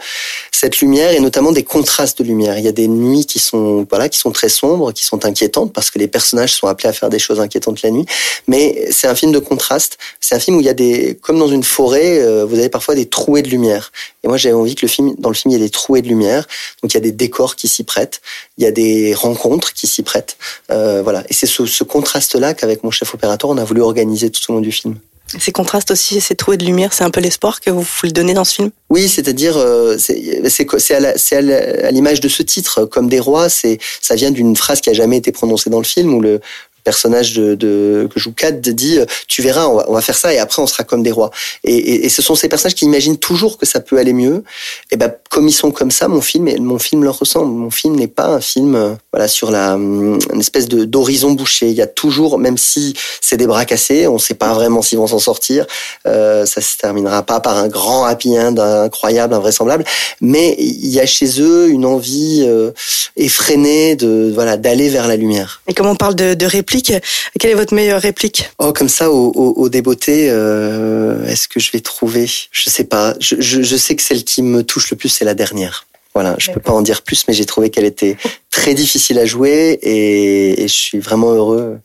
cette 0.51 0.79
lumière 0.79 1.11
et 1.11 1.19
notamment 1.19 1.51
des 1.51 1.63
contrastes 1.63 2.19
de 2.21 2.23
lumière. 2.25 2.57
Il 2.57 2.65
y 2.65 2.67
a 2.67 2.73
des 2.73 2.87
nuits 2.87 3.25
qui 3.25 3.39
sont 3.39 3.87
voilà 3.89 4.09
qui 4.09 4.19
sont 4.19 4.31
très 4.31 4.49
sombres, 4.49 4.91
qui 4.91 5.05
sont 5.05 5.25
inquiétantes 5.25 5.71
parce 5.71 5.89
que 5.89 5.99
les 5.99 6.07
personnages 6.07 6.53
sont 6.53 6.67
appelés 6.67 6.89
à 6.89 6.93
faire 6.93 7.09
des 7.09 7.19
choses 7.19 7.39
inquiétantes 7.39 7.81
la 7.81 7.91
nuit. 7.91 8.05
Mais 8.47 8.89
c'est 8.91 9.07
un 9.07 9.15
film 9.15 9.31
de 9.31 9.39
contraste. 9.39 9.97
C'est 10.19 10.35
un 10.35 10.39
film 10.39 10.57
où 10.57 10.59
il 10.59 10.65
y 10.65 10.69
a 10.69 10.73
des 10.73 11.17
comme 11.21 11.39
dans 11.39 11.47
une 11.47 11.63
forêt, 11.63 12.19
euh, 12.19 12.45
vous 12.45 12.59
avez 12.59 12.69
parfois 12.69 12.95
des 12.95 13.05
trouées 13.05 13.41
de 13.41 13.49
lumière. 13.49 13.91
Et 14.23 14.27
moi 14.27 14.35
j'avais 14.35 14.55
envie 14.55 14.75
que 14.75 14.85
le 14.85 14.89
film 14.89 15.15
dans 15.17 15.29
le 15.29 15.35
film 15.35 15.53
il 15.53 15.59
y 15.59 15.61
ait 15.61 15.65
des 15.65 15.69
trouées 15.69 16.01
de 16.01 16.09
lumière. 16.09 16.45
Donc 16.83 16.91
il 16.93 16.95
y 16.95 16.97
a 16.97 17.01
des 17.01 17.13
décors 17.13 17.55
qui 17.55 17.69
s'y 17.69 17.83
prêtent, 17.83 18.21
il 18.57 18.65
y 18.65 18.67
a 18.67 18.71
des 18.71 19.13
rencontres 19.13 19.73
qui 19.73 19.87
s'y 19.87 20.03
prêtent. 20.03 20.37
Euh, 20.71 21.01
voilà. 21.03 21.23
Et 21.29 21.33
c'est 21.33 21.47
ce, 21.47 21.65
ce 21.65 21.85
contraste 21.85 22.35
là 22.35 22.53
qu'avec 22.53 22.83
mon 22.83 22.91
chef 22.91 23.13
opérateur 23.13 23.49
on 23.49 23.57
a 23.57 23.63
voulu 23.63 23.81
organiser 23.81 24.29
tout 24.29 24.41
au 24.51 24.55
long 24.55 24.61
du 24.61 24.73
film. 24.73 24.97
Ces 25.39 25.51
contrastes 25.51 25.91
aussi, 25.91 26.21
ces 26.21 26.35
trous 26.35 26.55
de 26.55 26.65
lumière, 26.65 26.93
c'est 26.93 27.03
un 27.03 27.09
peu 27.09 27.19
l'espoir 27.19 27.59
que 27.59 27.69
vous 27.69 27.85
voulez 27.99 28.13
donner 28.13 28.33
dans 28.33 28.45
ce 28.45 28.55
film? 28.55 28.69
Oui, 28.89 29.09
c'est-à-dire, 29.09 29.57
euh, 29.57 29.97
c'est 29.97 31.35
à 31.35 31.91
l'image 31.91 32.21
de 32.21 32.29
ce 32.29 32.43
titre, 32.43 32.85
comme 32.85 33.09
des 33.09 33.19
rois, 33.19 33.49
ça 33.49 34.15
vient 34.15 34.31
d'une 34.31 34.55
phrase 34.55 34.79
qui 34.79 34.89
a 34.89 34.93
jamais 34.93 35.17
été 35.17 35.31
prononcée 35.33 35.69
dans 35.69 35.79
le 35.79 35.85
film, 35.85 36.13
où 36.13 36.21
le, 36.21 36.39
personnage 36.87 37.33
que 37.35 38.07
joue 38.15 38.31
Kat 38.31 38.51
dit 38.51 38.99
tu 39.27 39.41
verras 39.41 39.65
on 39.67 39.93
va, 39.93 40.01
faire 40.01 40.15
ça 40.15 40.33
et 40.33 40.39
après 40.39 40.61
on 40.61 40.67
sera 40.67 40.85
comme 40.85 41.03
des 41.03 41.11
rois. 41.11 41.31
Et, 41.65 42.07
ce 42.07 42.21
sont 42.21 42.33
ces 42.33 42.47
personnages 42.47 42.75
qui 42.75 42.85
imaginent 42.85 43.17
toujours 43.17 43.57
que 43.57 43.65
ça 43.65 43.81
peut 43.81 43.97
aller 43.97 44.13
mieux. 44.13 44.45
Et 44.91 44.95
ben 44.95 45.11
comme 45.29 45.49
ils 45.49 45.57
sont 45.63 45.71
comme 45.71 45.91
ça 45.91 46.07
mon 46.07 46.21
film 46.21 46.45
mon 46.59 46.79
film 46.79 47.03
leur 47.03 47.19
ressemble. 47.19 47.51
Mon 47.51 47.71
film 47.71 47.97
n'est 47.97 48.07
pas 48.07 48.27
un 48.27 48.39
film 48.39 48.75
euh, 48.75 48.93
voilà 49.11 49.27
sur 49.27 49.51
la 49.51 49.73
hum, 49.73 50.17
une 50.33 50.39
espèce 50.39 50.69
de 50.69 50.85
d'horizon 50.85 51.31
bouché. 51.31 51.67
Il 51.67 51.75
y 51.75 51.81
a 51.81 51.87
toujours 51.87 52.37
même 52.39 52.57
si 52.57 52.93
c'est 53.19 53.35
des 53.35 53.47
bras 53.47 53.65
cassés 53.65 54.07
on 54.07 54.17
sait 54.17 54.39
pas 54.45 54.53
vraiment 54.53 54.81
s'ils 54.81 54.97
vont 54.97 55.07
s'en 55.07 55.19
sortir. 55.19 55.65
Euh, 56.07 56.45
ça 56.45 56.61
se 56.61 56.77
terminera 56.77 57.21
pas 57.23 57.41
par 57.41 57.57
un 57.57 57.67
grand 57.67 58.05
happy 58.05 58.39
end 58.39 58.57
incroyable 58.57 59.33
invraisemblable. 59.33 59.83
Mais 60.21 60.55
il 60.57 60.87
y 60.87 61.01
a 61.01 61.05
chez 61.05 61.41
eux 61.41 61.67
une 61.67 61.85
envie 61.85 62.45
euh, 62.47 62.71
effrénée 63.17 63.97
de 63.97 64.31
voilà 64.33 64.55
d'aller 64.55 64.87
vers 64.87 65.07
la 65.09 65.17
lumière. 65.17 65.61
Et 65.67 65.73
comme 65.73 65.87
on 65.87 65.97
parle 65.97 66.15
de 66.15 66.45
réplique 66.45 66.76
quelle 66.81 67.51
est 67.51 67.55
votre 67.55 67.73
meilleure 67.73 68.01
réplique? 68.01 68.49
Oh, 68.59 68.73
comme 68.73 68.89
ça, 68.89 69.11
au, 69.11 69.31
au, 69.31 69.53
au 69.57 69.69
débeauté, 69.69 70.27
euh, 70.29 71.25
est-ce 71.25 71.47
que 71.47 71.59
je 71.59 71.71
vais 71.71 71.79
trouver? 71.79 72.27
Je 72.51 72.69
sais 72.69 72.83
pas. 72.83 73.15
Je, 73.19 73.77
sais 73.77 73.95
que 73.95 74.01
celle 74.01 74.23
qui 74.23 74.41
me 74.41 74.63
touche 74.63 74.91
le 74.91 74.97
plus, 74.97 75.09
c'est 75.09 75.25
la 75.25 75.33
dernière. 75.33 75.85
Voilà, 76.13 76.35
je 76.39 76.51
peux 76.51 76.59
pas 76.59 76.71
en 76.71 76.81
dire 76.81 77.03
plus, 77.03 77.27
mais 77.27 77.33
j'ai 77.35 77.45
trouvé 77.45 77.69
qu'elle 77.69 77.85
était 77.85 78.17
très 78.49 78.73
difficile 78.73 79.19
à 79.19 79.25
jouer 79.25 79.77
et, 79.83 80.63
et 80.63 80.67
je 80.67 80.73
suis 80.73 80.97
vraiment 80.97 81.31
heureux 81.31 81.77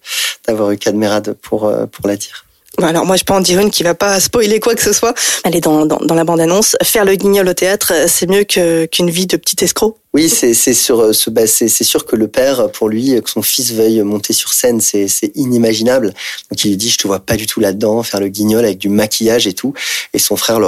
d'avoir 0.47 0.71
eu 0.71 0.79
Cadmerade 0.79 1.37
pour 1.43 1.67
euh, 1.67 1.85
pour 1.85 2.09
la 2.09 2.17
dire. 2.17 2.47
Alors 2.79 3.05
moi 3.05 3.17
je 3.17 3.25
peux 3.25 3.35
en 3.35 3.41
dire 3.41 3.61
une 3.61 3.71
qui 3.71 3.83
va 3.83 3.95
pas 3.95 4.19
spoiler 4.19 4.59
quoi 4.59 4.75
que 4.75 4.83
ce 4.83 4.95
soit. 4.95 5.15
Elle 5.45 5.55
est 5.55 5.61
dans, 5.61 5.85
dans, 5.85 6.15
la 6.15 6.25
bande-annonce. 6.25 6.75
Faire 6.83 7.05
le 7.05 7.15
guignol 7.17 7.47
au 7.47 7.53
théâtre, 7.53 7.93
c'est 8.07 8.29
mieux 8.29 8.45
que, 8.45 8.87
qu'une 8.87 9.11
vie 9.11 9.27
de 9.27 9.37
petit 9.37 9.63
escroc. 9.63 9.99
Oui, 10.15 10.29
c'est 10.31 10.55
c'est 10.55 10.73
sur 10.73 11.15
ce 11.15 11.29
bah, 11.29 11.47
c'est 11.47 11.69
sûr 11.69 12.07
que 12.07 12.17
le 12.17 12.29
père 12.29 12.71
pour 12.73 12.89
lui 12.89 13.21
que 13.23 13.29
son 13.29 13.43
fils 13.43 13.73
veuille 13.73 14.01
monter 14.03 14.33
sur 14.33 14.55
scène, 14.55 14.81
c'est 14.81 15.07
c'est 15.07 15.33
inimaginable. 15.35 16.15
Donc 16.51 16.65
il 16.65 16.71
lui 16.71 16.77
dit 16.79 16.89
je 16.89 16.97
te 16.97 17.07
vois 17.07 17.21
pas 17.21 17.37
du 17.37 17.47
tout 17.47 17.61
là-dedans 17.61 18.03
faire 18.03 18.21
le 18.21 18.29
guignol 18.29 18.65
avec 18.65 18.79
du 18.79 18.89
maquillage 18.89 19.47
et 19.47 19.53
tout 19.53 19.75
et 20.15 20.19
son 20.19 20.37
frère 20.37 20.59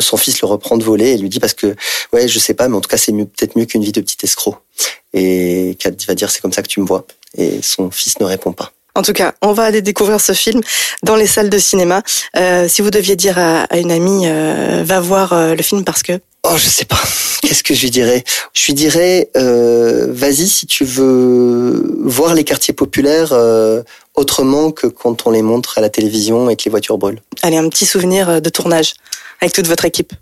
son 0.00 0.16
fils 0.18 0.42
le 0.42 0.48
reprend 0.48 0.76
de 0.76 0.84
voler 0.84 1.12
et 1.12 1.18
lui 1.18 1.30
dit 1.30 1.40
parce 1.40 1.54
que 1.54 1.74
ouais, 2.12 2.28
je 2.28 2.38
sais 2.38 2.54
pas 2.54 2.68
mais 2.68 2.76
en 2.76 2.80
tout 2.82 2.90
cas 2.90 2.98
c'est 2.98 3.12
mieux 3.12 3.26
peut-être 3.26 3.56
mieux 3.56 3.64
qu'une 3.64 3.84
vie 3.84 3.92
de 3.92 4.02
petit 4.02 4.18
escroc. 4.22 4.56
Et 5.14 5.76
Kat 5.78 5.92
va 6.06 6.14
dire 6.14 6.30
c'est 6.30 6.42
comme 6.42 6.52
ça 6.52 6.62
que 6.62 6.68
tu 6.68 6.80
me 6.80 6.86
vois 6.86 7.06
et 7.36 7.60
son 7.62 7.90
fils 7.90 8.20
ne 8.20 8.26
répond 8.26 8.52
pas. 8.52 8.72
En 8.96 9.02
tout 9.02 9.12
cas, 9.12 9.34
on 9.42 9.52
va 9.52 9.64
aller 9.64 9.82
découvrir 9.82 10.20
ce 10.20 10.32
film 10.32 10.60
dans 11.02 11.16
les 11.16 11.26
salles 11.26 11.50
de 11.50 11.58
cinéma. 11.58 12.02
Euh, 12.36 12.68
si 12.68 12.80
vous 12.80 12.90
deviez 12.90 13.16
dire 13.16 13.38
à, 13.38 13.62
à 13.64 13.78
une 13.78 13.90
amie, 13.90 14.22
euh, 14.26 14.82
va 14.84 15.00
voir 15.00 15.32
euh, 15.32 15.54
le 15.54 15.62
film 15.62 15.84
parce 15.84 16.02
que... 16.02 16.12
Oh, 16.44 16.56
je 16.56 16.68
sais 16.68 16.84
pas. 16.84 17.00
Qu'est-ce 17.42 17.64
que 17.64 17.74
je 17.74 17.82
lui 17.82 17.90
dirais? 17.90 18.22
Je 18.52 18.66
lui 18.66 18.74
dirais, 18.74 19.30
euh, 19.36 20.06
vas-y 20.10 20.46
si 20.46 20.66
tu 20.66 20.84
veux 20.84 21.82
voir 22.04 22.34
les 22.34 22.44
quartiers 22.44 22.74
populaires 22.74 23.32
euh, 23.32 23.82
autrement 24.14 24.70
que 24.70 24.86
quand 24.86 25.26
on 25.26 25.30
les 25.30 25.42
montre 25.42 25.78
à 25.78 25.80
la 25.80 25.90
télévision 25.90 26.48
et 26.48 26.56
que 26.56 26.62
les 26.64 26.70
voitures 26.70 26.98
brûlent. 26.98 27.20
Allez, 27.42 27.56
un 27.56 27.68
petit 27.68 27.86
souvenir 27.86 28.40
de 28.40 28.48
tournage 28.48 28.94
avec 29.40 29.52
toute 29.52 29.66
votre 29.66 29.84
équipe. 29.84 30.12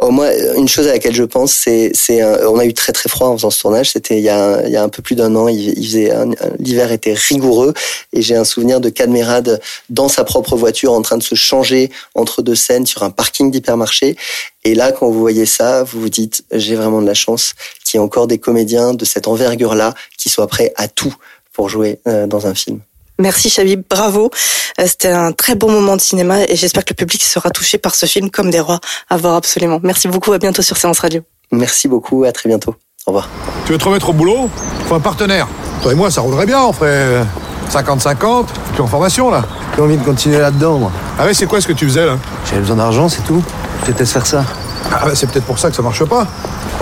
Oh, 0.00 0.10
moi, 0.10 0.32
une 0.56 0.68
chose 0.68 0.86
à 0.86 0.92
laquelle 0.92 1.14
je 1.14 1.24
pense, 1.24 1.52
c'est, 1.52 1.90
c'est, 1.94 2.22
on 2.46 2.58
a 2.58 2.64
eu 2.64 2.72
très 2.72 2.92
très 2.92 3.08
froid 3.08 3.28
en 3.28 3.36
faisant 3.36 3.50
ce 3.50 3.60
tournage. 3.60 3.90
C'était 3.90 4.18
il 4.18 4.22
y 4.24 4.28
a, 4.28 4.66
il 4.66 4.72
y 4.72 4.76
a 4.76 4.82
un 4.82 4.88
peu 4.88 5.02
plus 5.02 5.14
d'un 5.14 5.34
an. 5.36 5.48
Il, 5.48 5.74
faisait, 5.84 6.12
l'hiver 6.58 6.92
était 6.92 7.14
rigoureux 7.14 7.74
et 8.12 8.22
j'ai 8.22 8.36
un 8.36 8.44
souvenir 8.44 8.80
de 8.80 8.88
Cadmerade 8.88 9.60
dans 9.90 10.08
sa 10.08 10.24
propre 10.24 10.56
voiture 10.56 10.92
en 10.92 11.02
train 11.02 11.18
de 11.18 11.22
se 11.22 11.34
changer 11.34 11.90
entre 12.14 12.42
deux 12.42 12.54
scènes 12.54 12.86
sur 12.86 13.02
un 13.02 13.10
parking 13.10 13.50
d'hypermarché. 13.50 14.16
Et 14.64 14.74
là, 14.74 14.92
quand 14.92 15.08
vous 15.08 15.20
voyez 15.20 15.46
ça, 15.46 15.82
vous 15.82 16.00
vous 16.00 16.08
dites, 16.08 16.44
j'ai 16.52 16.74
vraiment 16.74 17.02
de 17.02 17.06
la 17.06 17.14
chance 17.14 17.54
qu'il 17.84 17.98
y 17.98 18.00
ait 18.00 18.04
encore 18.04 18.26
des 18.26 18.38
comédiens 18.38 18.94
de 18.94 19.04
cette 19.04 19.28
envergure-là 19.28 19.94
qui 20.16 20.28
soient 20.28 20.48
prêts 20.48 20.72
à 20.76 20.88
tout 20.88 21.14
pour 21.52 21.68
jouer 21.68 21.98
dans 22.04 22.46
un 22.46 22.54
film. 22.54 22.80
Merci 23.18 23.50
Chabib, 23.50 23.82
bravo. 23.90 24.30
C'était 24.78 25.08
un 25.08 25.32
très 25.32 25.56
bon 25.56 25.70
moment 25.70 25.96
de 25.96 26.00
cinéma 26.00 26.42
et 26.44 26.54
j'espère 26.54 26.84
que 26.84 26.90
le 26.90 26.96
public 26.96 27.22
sera 27.22 27.50
touché 27.50 27.76
par 27.78 27.94
ce 27.94 28.06
film 28.06 28.30
comme 28.30 28.50
des 28.50 28.60
rois. 28.60 28.78
À 29.10 29.16
voir 29.16 29.34
absolument. 29.34 29.80
Merci 29.82 30.06
beaucoup, 30.06 30.32
à 30.32 30.38
bientôt 30.38 30.62
sur 30.62 30.76
Séance 30.76 31.00
Radio. 31.00 31.22
Merci 31.50 31.88
beaucoup, 31.88 32.24
à 32.24 32.30
très 32.32 32.48
bientôt. 32.48 32.76
Au 33.06 33.10
revoir. 33.10 33.28
Tu 33.66 33.72
veux 33.72 33.78
te 33.78 33.84
remettre 33.84 34.10
au 34.10 34.12
boulot? 34.12 34.48
Faut 34.88 34.94
un 34.94 35.00
partenaire. 35.00 35.48
Toi 35.82 35.92
et 35.92 35.94
moi, 35.94 36.10
ça 36.10 36.20
roulerait 36.20 36.46
bien, 36.46 36.62
on 36.62 36.72
ferait 36.72 37.24
50-50. 37.72 38.46
Tu 38.72 38.78
es 38.78 38.80
en 38.80 38.86
formation 38.86 39.30
là 39.30 39.44
J'ai 39.74 39.82
envie 39.82 39.96
de 39.96 40.04
continuer 40.04 40.38
là-dedans, 40.38 40.78
moi. 40.78 40.92
Ah 41.18 41.24
ouais, 41.24 41.34
c'est 41.34 41.46
quoi 41.46 41.60
ce 41.60 41.66
que 41.66 41.72
tu 41.72 41.86
faisais 41.86 42.06
là? 42.06 42.16
J'avais 42.46 42.60
besoin 42.60 42.76
d'argent, 42.76 43.08
c'est 43.08 43.22
tout. 43.24 43.42
Je 43.82 43.86
déteste 43.86 44.12
faire 44.12 44.26
ça. 44.26 44.44
Ah 44.92 45.06
bah, 45.06 45.12
c'est 45.14 45.28
peut-être 45.28 45.44
pour 45.44 45.58
ça 45.58 45.70
que 45.70 45.76
ça 45.76 45.82
marche 45.82 46.04
pas. 46.04 46.26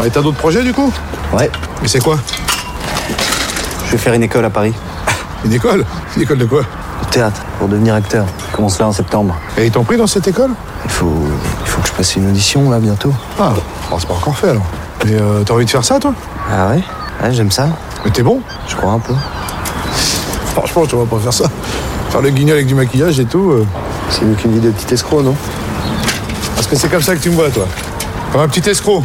Et 0.04 0.10
t'as 0.10 0.20
d'autres 0.20 0.36
projets 0.36 0.62
du 0.62 0.74
coup? 0.74 0.92
Ouais. 1.32 1.50
Mais 1.80 1.88
c'est 1.88 2.02
quoi? 2.02 2.18
Je 3.86 3.92
vais 3.92 3.98
faire 3.98 4.12
une 4.12 4.22
école 4.22 4.44
à 4.44 4.50
Paris. 4.50 4.74
Une 5.46 5.52
école 5.52 5.84
Une 6.16 6.22
école 6.22 6.38
de 6.38 6.44
quoi 6.44 6.62
De 6.62 7.08
théâtre, 7.08 7.40
pour 7.60 7.68
devenir 7.68 7.94
acteur. 7.94 8.26
Je 8.50 8.56
commence 8.56 8.80
là 8.80 8.88
en 8.88 8.92
septembre. 8.92 9.36
Et 9.56 9.66
ils 9.66 9.70
t'ont 9.70 9.84
pris 9.84 9.96
dans 9.96 10.08
cette 10.08 10.26
école 10.26 10.50
Il 10.84 10.90
faut, 10.90 11.22
il 11.62 11.68
faut 11.68 11.80
que 11.82 11.86
je 11.86 11.92
passe 11.92 12.16
une 12.16 12.28
audition 12.28 12.68
là 12.68 12.80
bientôt. 12.80 13.12
Ah, 13.38 13.52
bon, 13.88 13.96
c'est 13.96 14.08
pas 14.08 14.14
encore 14.14 14.36
fait 14.36 14.48
alors. 14.48 14.66
Mais 15.04 15.12
euh, 15.14 15.44
t'as 15.44 15.54
envie 15.54 15.64
de 15.64 15.70
faire 15.70 15.84
ça 15.84 16.00
toi 16.00 16.12
Ah 16.52 16.70
ouais 16.70 16.82
Ouais, 17.22 17.32
j'aime 17.32 17.52
ça. 17.52 17.68
Mais 18.04 18.10
t'es 18.10 18.24
bon 18.24 18.40
Je 18.66 18.74
crois 18.74 18.90
un 18.90 18.98
peu. 18.98 19.14
Franchement, 20.52 20.82
je 20.90 20.96
vois 20.96 21.06
pas 21.06 21.18
faire 21.18 21.32
ça. 21.32 21.44
Faire 22.10 22.22
le 22.22 22.30
guignol 22.30 22.56
avec 22.56 22.66
du 22.66 22.74
maquillage 22.74 23.20
et 23.20 23.24
tout. 23.24 23.50
Euh... 23.52 23.66
C'est 24.10 24.24
mieux 24.24 24.34
qu'une 24.34 24.52
vie 24.52 24.60
de 24.60 24.70
petit 24.72 24.94
escroc, 24.94 25.22
non? 25.22 25.36
Parce 26.56 26.66
que 26.66 26.74
c'est 26.74 26.88
comme 26.88 27.02
ça 27.02 27.14
que 27.14 27.20
tu 27.20 27.30
me 27.30 27.36
vois, 27.36 27.50
toi. 27.50 27.66
Comme 28.32 28.40
un 28.40 28.48
petit 28.48 28.68
escroc. 28.68 29.04